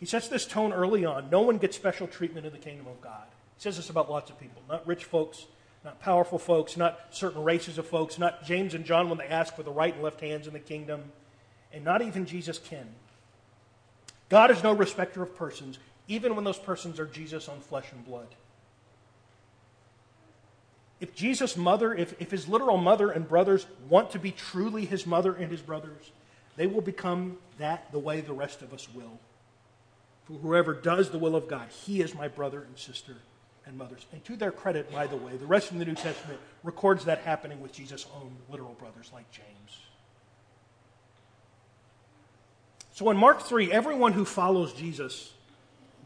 He 0.00 0.06
sets 0.06 0.28
this 0.28 0.46
tone 0.46 0.72
early 0.72 1.04
on. 1.04 1.28
No 1.30 1.42
one 1.42 1.58
gets 1.58 1.76
special 1.76 2.06
treatment 2.06 2.46
in 2.46 2.52
the 2.52 2.58
kingdom 2.58 2.86
of 2.86 3.00
God. 3.00 3.26
Says 3.60 3.76
this 3.76 3.90
about 3.90 4.10
lots 4.10 4.30
of 4.30 4.40
people, 4.40 4.62
not 4.70 4.86
rich 4.86 5.04
folks, 5.04 5.44
not 5.84 6.00
powerful 6.00 6.38
folks, 6.38 6.78
not 6.78 6.98
certain 7.10 7.44
races 7.44 7.76
of 7.76 7.86
folks, 7.86 8.18
not 8.18 8.42
James 8.42 8.72
and 8.72 8.86
John 8.86 9.10
when 9.10 9.18
they 9.18 9.26
ask 9.26 9.54
for 9.54 9.62
the 9.62 9.70
right 9.70 9.92
and 9.92 10.02
left 10.02 10.22
hands 10.22 10.46
in 10.46 10.54
the 10.54 10.58
kingdom, 10.58 11.12
and 11.70 11.84
not 11.84 12.00
even 12.00 12.24
Jesus 12.24 12.58
can. 12.58 12.88
God 14.30 14.50
is 14.50 14.62
no 14.62 14.72
respecter 14.72 15.22
of 15.22 15.36
persons, 15.36 15.78
even 16.08 16.34
when 16.34 16.44
those 16.44 16.58
persons 16.58 16.98
are 16.98 17.04
Jesus 17.04 17.50
on 17.50 17.60
flesh 17.60 17.84
and 17.92 18.02
blood. 18.02 18.28
If 20.98 21.14
Jesus' 21.14 21.54
mother, 21.54 21.94
if, 21.94 22.18
if 22.18 22.30
his 22.30 22.48
literal 22.48 22.78
mother 22.78 23.10
and 23.10 23.28
brothers 23.28 23.66
want 23.90 24.12
to 24.12 24.18
be 24.18 24.30
truly 24.30 24.86
his 24.86 25.06
mother 25.06 25.34
and 25.34 25.52
his 25.52 25.60
brothers, 25.60 26.12
they 26.56 26.66
will 26.66 26.80
become 26.80 27.36
that 27.58 27.92
the 27.92 27.98
way 27.98 28.22
the 28.22 28.32
rest 28.32 28.62
of 28.62 28.72
us 28.72 28.88
will. 28.94 29.20
For 30.24 30.38
whoever 30.38 30.72
does 30.72 31.10
the 31.10 31.18
will 31.18 31.36
of 31.36 31.46
God, 31.46 31.68
he 31.68 32.00
is 32.00 32.14
my 32.14 32.26
brother 32.26 32.62
and 32.62 32.78
sister 32.78 33.16
and 33.66 33.76
mothers. 33.76 34.06
And 34.12 34.24
to 34.24 34.36
their 34.36 34.52
credit, 34.52 34.90
by 34.92 35.06
the 35.06 35.16
way, 35.16 35.36
the 35.36 35.46
rest 35.46 35.70
of 35.70 35.78
the 35.78 35.84
New 35.84 35.94
Testament 35.94 36.40
records 36.62 37.04
that 37.04 37.20
happening 37.20 37.60
with 37.60 37.72
Jesus' 37.72 38.06
own 38.14 38.36
literal 38.50 38.74
brothers, 38.74 39.10
like 39.12 39.30
James. 39.30 39.78
So 42.92 43.08
in 43.10 43.16
Mark 43.16 43.42
3, 43.42 43.72
everyone 43.72 44.12
who 44.12 44.24
follows 44.24 44.72
Jesus 44.72 45.32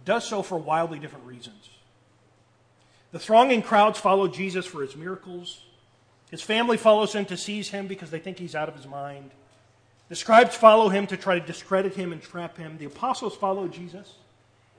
does 0.05 0.27
so 0.27 0.43
for 0.43 0.59
wildly 0.59 0.99
different 0.99 1.25
reasons. 1.25 1.71
The 3.13 3.19
thronging 3.19 3.63
crowds 3.63 3.99
follow 3.99 4.29
Jesus 4.29 4.67
for 4.67 4.83
his 4.83 4.97
miracles. 4.97 5.63
His 6.31 6.43
family 6.43 6.77
follows 6.77 7.15
him 7.15 7.25
to 7.27 7.37
seize 7.37 7.71
him 7.71 7.87
because 7.87 8.11
they 8.11 8.19
think 8.19 8.39
he's 8.39 8.55
out 8.55 8.69
of 8.69 8.77
his 8.77 8.87
mind. 8.87 9.31
The 10.09 10.17
scribes 10.17 10.55
follow 10.55 10.89
him 10.89 11.07
to 11.07 11.17
try 11.17 11.39
to 11.39 11.47
discredit 11.47 11.95
him 11.95 12.13
and 12.13 12.21
trap 12.21 12.59
him. 12.59 12.77
The 12.79 12.87
apostles 12.87 13.37
follow 13.37 13.69
Jesus. 13.69 14.15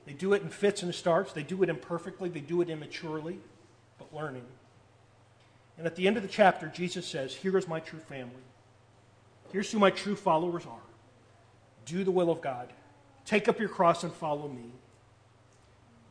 They 0.06 0.12
do 0.12 0.32
it 0.32 0.42
in 0.42 0.48
fits 0.48 0.82
and 0.82 0.94
starts. 0.94 1.32
They 1.32 1.42
do 1.42 1.62
it 1.62 1.68
imperfectly. 1.68 2.28
They 2.28 2.40
do 2.40 2.62
it 2.62 2.70
immaturely, 2.70 3.40
but 3.98 4.14
learning. 4.14 4.46
And 5.76 5.86
at 5.86 5.96
the 5.96 6.06
end 6.06 6.16
of 6.16 6.22
the 6.22 6.28
chapter, 6.28 6.68
Jesus 6.68 7.06
says, 7.06 7.34
Here 7.34 7.58
is 7.58 7.68
my 7.68 7.80
true 7.80 7.98
family. 7.98 8.32
Here's 9.52 9.70
who 9.70 9.78
my 9.78 9.90
true 9.90 10.16
followers 10.16 10.64
are. 10.64 10.78
Do 11.84 12.04
the 12.04 12.10
will 12.10 12.30
of 12.30 12.40
God. 12.40 12.72
Take 13.24 13.48
up 13.48 13.58
your 13.58 13.68
cross 13.68 14.04
and 14.04 14.12
follow 14.12 14.48
me. 14.48 14.70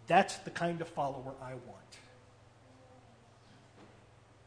That's 0.08 0.36
the 0.38 0.52
kind 0.52 0.82
of 0.82 0.88
follower 0.88 1.34
I 1.42 1.52
want. 1.52 1.76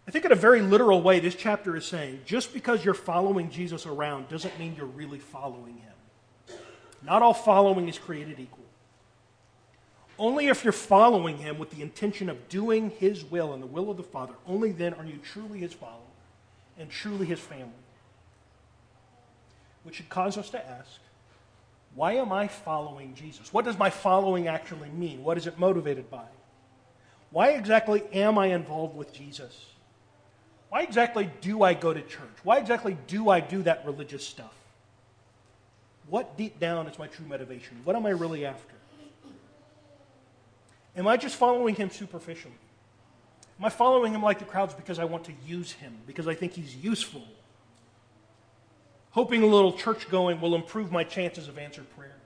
I 0.06 0.11
think, 0.11 0.24
in 0.24 0.32
a 0.32 0.37
very 0.37 0.62
literal 0.62 1.02
way, 1.02 1.20
this 1.20 1.34
chapter 1.34 1.76
is 1.76 1.84
saying 1.84 2.20
just 2.24 2.54
because 2.54 2.84
you're 2.84 2.94
following 2.94 3.50
Jesus 3.50 3.84
around 3.84 4.28
doesn't 4.28 4.58
mean 4.58 4.74
you're 4.76 4.87
really 4.87 5.18
following 5.18 5.78
him. 5.78 6.56
Not 7.02 7.22
all 7.22 7.34
following 7.34 7.88
is 7.88 7.98
created 7.98 8.40
equal. 8.40 8.67
Only 10.18 10.48
if 10.48 10.64
you're 10.64 10.72
following 10.72 11.38
him 11.38 11.59
with 11.59 11.70
the 11.70 11.83
intention 11.83 12.28
of 12.28 12.48
doing 12.48 12.90
his 12.90 13.24
will 13.24 13.52
and 13.52 13.62
the 13.62 13.66
will 13.66 13.90
of 13.90 13.96
the 13.96 14.02
Father, 14.02 14.35
only 14.46 14.72
then 14.72 14.94
are 14.94 15.04
you 15.04 15.18
truly 15.22 15.61
his 15.61 15.72
follower 15.72 15.94
and 16.78 16.90
truly 16.90 17.26
his 17.26 17.38
family. 17.38 17.70
Which 19.85 19.96
should 19.96 20.09
cause 20.09 20.37
us 20.37 20.50
to 20.50 20.68
ask 20.68 21.00
why 21.94 22.12
am 22.14 22.33
I 22.33 22.48
following 22.48 23.14
Jesus? 23.14 23.52
What 23.52 23.64
does 23.64 23.78
my 23.78 23.90
following 23.90 24.46
actually 24.46 24.90
mean? 24.90 25.24
What 25.24 25.37
is 25.37 25.46
it 25.46 25.59
motivated 25.59 26.11
by? 26.11 26.26
Why 27.31 27.50
exactly 27.50 28.02
am 28.12 28.38
I 28.38 28.48
involved 28.48 28.96
with 28.96 29.12
Jesus? 29.12 29.68
why 30.68 30.83
exactly 30.83 31.31
do 31.40 31.62
I 31.62 31.74
go 31.74 31.94
to 31.94 32.02
church? 32.02 32.37
Why 32.42 32.59
exactly 32.59 32.96
do 33.07 33.31
I 33.31 33.40
do 33.40 33.62
that 33.62 33.87
religious 33.87 34.26
stuff? 34.26 34.54
What 36.09 36.37
deep 36.37 36.59
down 36.61 36.87
is 36.87 36.98
my 36.98 37.07
true 37.07 37.26
motivation? 37.26 37.78
What 37.85 37.96
am 37.96 38.07
I 38.07 38.11
really 38.11 38.44
after? 38.44 38.74
Am 40.98 41.06
I 41.06 41.16
just 41.16 41.37
following 41.37 41.76
him 41.76 41.90
superficially? 41.90 42.58
Am 43.58 43.64
I 43.64 43.70
following 43.70 44.12
him 44.12 44.22
like 44.22 44.40
the 44.40 44.44
crowds 44.44 44.74
because 44.74 44.98
I 44.98 45.04
want 45.04 45.24
to 45.24 45.32
use 45.46 45.72
him, 45.72 45.94
because 46.06 46.26
I 46.26 46.34
think 46.34 46.52
he's 46.52 46.74
useful? 46.74 47.22
Hoping 49.11 49.42
a 49.42 49.46
little 49.46 49.72
church 49.72 50.08
going 50.11 50.40
will 50.40 50.56
improve 50.56 50.90
my 50.90 51.04
chances 51.04 51.48
of 51.48 51.56
answered 51.56 51.87
prayer? 51.96 52.16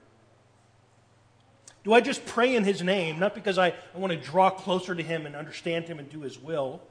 Do 1.83 1.93
I 1.93 2.01
just 2.01 2.25
pray 2.25 2.55
in 2.55 2.63
his 2.63 2.81
name, 2.81 3.19
not 3.19 3.35
because 3.35 3.57
I, 3.57 3.67
I 3.93 3.97
want 3.97 4.11
to 4.11 4.17
draw 4.17 4.49
closer 4.49 4.95
to 4.95 5.03
him 5.03 5.25
and 5.25 5.35
understand 5.35 5.85
him 5.85 5.99
and 5.99 6.09
do 6.09 6.21
his 6.21 6.39
will, 6.39 6.81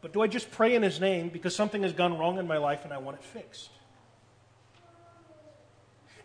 but 0.00 0.12
do 0.12 0.22
I 0.22 0.28
just 0.28 0.50
pray 0.52 0.74
in 0.74 0.82
his 0.82 1.00
name 1.00 1.30
because 1.30 1.54
something 1.54 1.82
has 1.82 1.92
gone 1.92 2.16
wrong 2.16 2.38
in 2.38 2.46
my 2.46 2.58
life 2.58 2.84
and 2.84 2.92
I 2.92 2.98
want 2.98 3.18
it 3.18 3.24
fixed? 3.24 3.70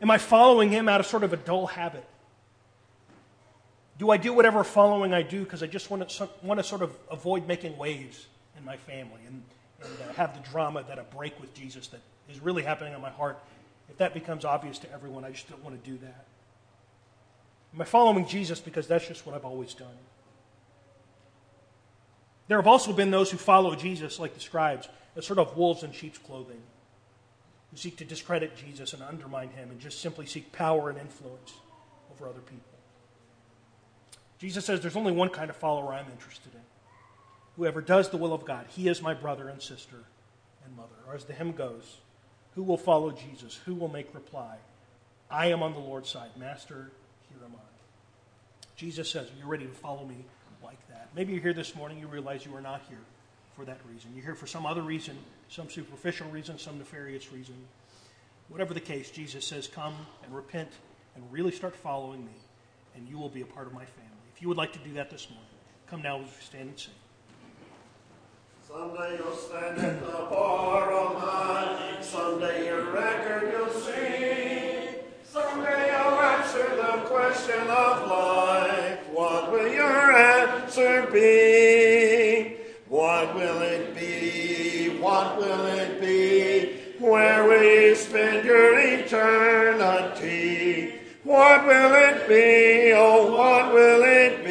Am 0.01 0.11
I 0.11 0.19
following 0.19 0.69
him 0.69 0.87
out 0.87 0.99
of 0.99 1.07
sort 1.07 1.23
of 1.23 1.33
a 1.33 1.37
dull 1.37 1.65
habit? 1.65 2.05
Do 3.97 4.09
I 4.09 4.17
do 4.17 4.33
whatever 4.33 4.63
following 4.63 5.13
I 5.13 5.21
do 5.21 5.43
because 5.43 5.61
I 5.61 5.67
just 5.67 5.89
want 5.89 6.07
to, 6.09 6.29
want 6.41 6.59
to 6.59 6.63
sort 6.63 6.81
of 6.81 6.97
avoid 7.11 7.47
making 7.47 7.77
waves 7.77 8.27
in 8.57 8.65
my 8.65 8.77
family 8.77 9.21
and, 9.27 9.43
and 9.83 10.09
uh, 10.09 10.13
have 10.13 10.33
the 10.33 10.49
drama 10.49 10.83
that 10.87 10.97
a 10.97 11.03
break 11.03 11.39
with 11.39 11.53
Jesus 11.53 11.87
that 11.87 12.01
is 12.29 12.39
really 12.39 12.63
happening 12.63 12.93
in 12.93 13.01
my 13.01 13.11
heart? 13.11 13.39
If 13.89 13.97
that 13.97 14.13
becomes 14.13 14.45
obvious 14.45 14.79
to 14.79 14.91
everyone, 14.91 15.23
I 15.23 15.31
just 15.31 15.49
don't 15.49 15.63
want 15.63 15.81
to 15.81 15.89
do 15.89 15.97
that. 15.99 16.25
Am 17.73 17.81
I 17.81 17.85
following 17.85 18.27
Jesus 18.27 18.59
because 18.59 18.87
that's 18.87 19.07
just 19.07 19.25
what 19.25 19.35
I've 19.35 19.45
always 19.45 19.73
done? 19.73 19.97
There 22.47 22.57
have 22.57 22.67
also 22.67 22.93
been 22.93 23.11
those 23.11 23.31
who 23.31 23.37
follow 23.37 23.75
Jesus, 23.75 24.19
like 24.19 24.33
the 24.33 24.39
scribes, 24.39 24.89
as 25.15 25.25
sort 25.25 25.39
of 25.39 25.55
wolves 25.55 25.83
in 25.83 25.91
sheep's 25.91 26.17
clothing, 26.17 26.61
who 27.71 27.77
seek 27.77 27.97
to 27.97 28.05
discredit 28.05 28.55
Jesus 28.55 28.93
and 28.93 29.01
undermine 29.01 29.49
him 29.49 29.69
and 29.71 29.79
just 29.79 30.01
simply 30.01 30.25
seek 30.25 30.51
power 30.51 30.89
and 30.89 30.99
influence 30.99 31.53
over 32.11 32.27
other 32.27 32.41
people. 32.41 32.72
Jesus 34.43 34.65
says 34.65 34.81
there's 34.81 34.97
only 34.97 35.13
one 35.13 35.29
kind 35.29 35.49
of 35.49 35.55
follower 35.55 35.93
I'm 35.93 36.11
interested 36.11 36.53
in. 36.53 36.59
Whoever 37.55 37.79
does 37.79 38.09
the 38.09 38.17
will 38.17 38.33
of 38.33 38.43
God, 38.43 38.65
he 38.67 38.89
is 38.89 39.01
my 39.01 39.13
brother 39.13 39.47
and 39.47 39.61
sister 39.61 39.95
and 40.65 40.75
mother. 40.75 40.97
Or 41.07 41.15
as 41.15 41.23
the 41.23 41.31
hymn 41.31 41.53
goes, 41.53 41.99
who 42.53 42.61
will 42.61 42.75
follow 42.75 43.11
Jesus? 43.11 43.57
Who 43.63 43.73
will 43.73 43.87
make 43.87 44.13
reply? 44.13 44.57
I 45.31 45.45
am 45.45 45.63
on 45.63 45.71
the 45.71 45.79
Lord's 45.79 46.09
side. 46.09 46.31
Master, 46.37 46.91
here 47.29 47.45
am 47.45 47.53
I. 47.55 48.67
Jesus 48.75 49.09
says, 49.09 49.29
Are 49.29 49.39
you 49.39 49.45
ready 49.45 49.65
to 49.65 49.71
follow 49.71 50.03
me 50.03 50.25
like 50.61 50.89
that? 50.89 51.07
Maybe 51.15 51.31
you're 51.31 51.41
here 51.41 51.53
this 51.53 51.73
morning, 51.73 51.97
you 51.97 52.07
realize 52.07 52.45
you 52.45 52.53
are 52.53 52.59
not 52.59 52.81
here 52.89 52.99
for 53.55 53.63
that 53.63 53.79
reason. 53.89 54.11
You're 54.13 54.25
here 54.25 54.35
for 54.35 54.47
some 54.47 54.65
other 54.65 54.81
reason, 54.81 55.17
some 55.47 55.69
superficial 55.69 56.29
reason, 56.29 56.59
some 56.59 56.79
nefarious 56.79 57.31
reason. 57.31 57.55
Whatever 58.49 58.73
the 58.73 58.81
case, 58.81 59.09
Jesus 59.09 59.47
says, 59.47 59.69
Come 59.69 59.95
and 60.25 60.35
repent 60.35 60.71
and 61.15 61.23
really 61.31 61.53
start 61.53 61.77
following 61.77 62.25
me, 62.25 62.35
and 62.93 63.07
you 63.07 63.17
will 63.17 63.29
be 63.29 63.39
a 63.39 63.45
part 63.45 63.67
of 63.67 63.73
my 63.73 63.85
family. 63.85 64.12
If 64.35 64.41
you 64.41 64.47
would 64.47 64.57
like 64.57 64.73
to 64.73 64.79
do 64.79 64.93
that 64.93 65.11
this 65.11 65.29
morning, 65.29 65.45
come 65.85 66.01
now 66.01 66.17
we 66.17 66.25
stand 66.39 66.69
and 66.69 66.79
sing. 66.79 66.93
Someday 68.67 69.17
you'll 69.17 69.35
stand 69.35 69.77
at 69.77 70.01
the 70.01 70.11
bar 70.11 70.91
all 70.91 71.13
night. 71.19 72.03
Someday 72.03 72.65
your 72.65 72.91
record 72.91 73.51
you'll 73.51 73.69
sing. 73.69 74.95
Someday 75.23 75.91
you'll 75.91 76.19
answer 76.19 76.75
the 76.75 77.05
question 77.05 77.61
of 77.61 78.07
life. 78.09 79.07
What 79.11 79.51
will 79.51 79.71
your 79.71 80.11
answer 80.15 81.07
be? 81.11 82.57
What 82.87 83.35
will 83.35 83.61
it 83.61 83.93
be? 83.93 84.97
What 84.99 85.37
will 85.37 85.65
it 85.67 86.01
be? 86.01 86.79
Where 86.99 87.43
will 87.47 87.63
you 87.63 87.95
spend 87.95 88.45
your 88.45 88.79
eternity? 88.79 90.52
What 91.33 91.65
will 91.65 91.95
it 91.95 92.27
be? 92.27 92.93
Oh, 92.93 93.31
what 93.35 93.73
will 93.73 94.03
it 94.03 94.42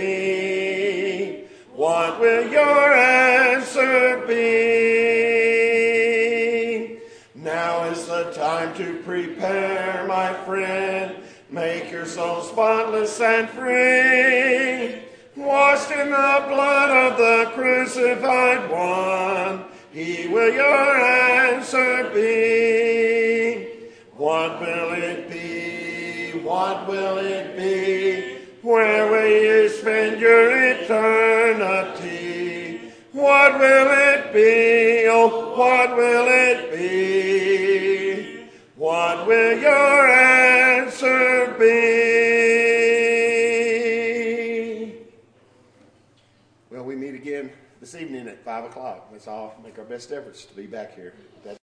5 48.62 48.70
o'clock. 48.70 49.08
Let's 49.10 49.26
all 49.26 49.54
make 49.64 49.78
our 49.78 49.84
best 49.84 50.12
efforts 50.12 50.44
to 50.44 50.54
be 50.54 50.66
back 50.66 50.94
here. 50.94 51.14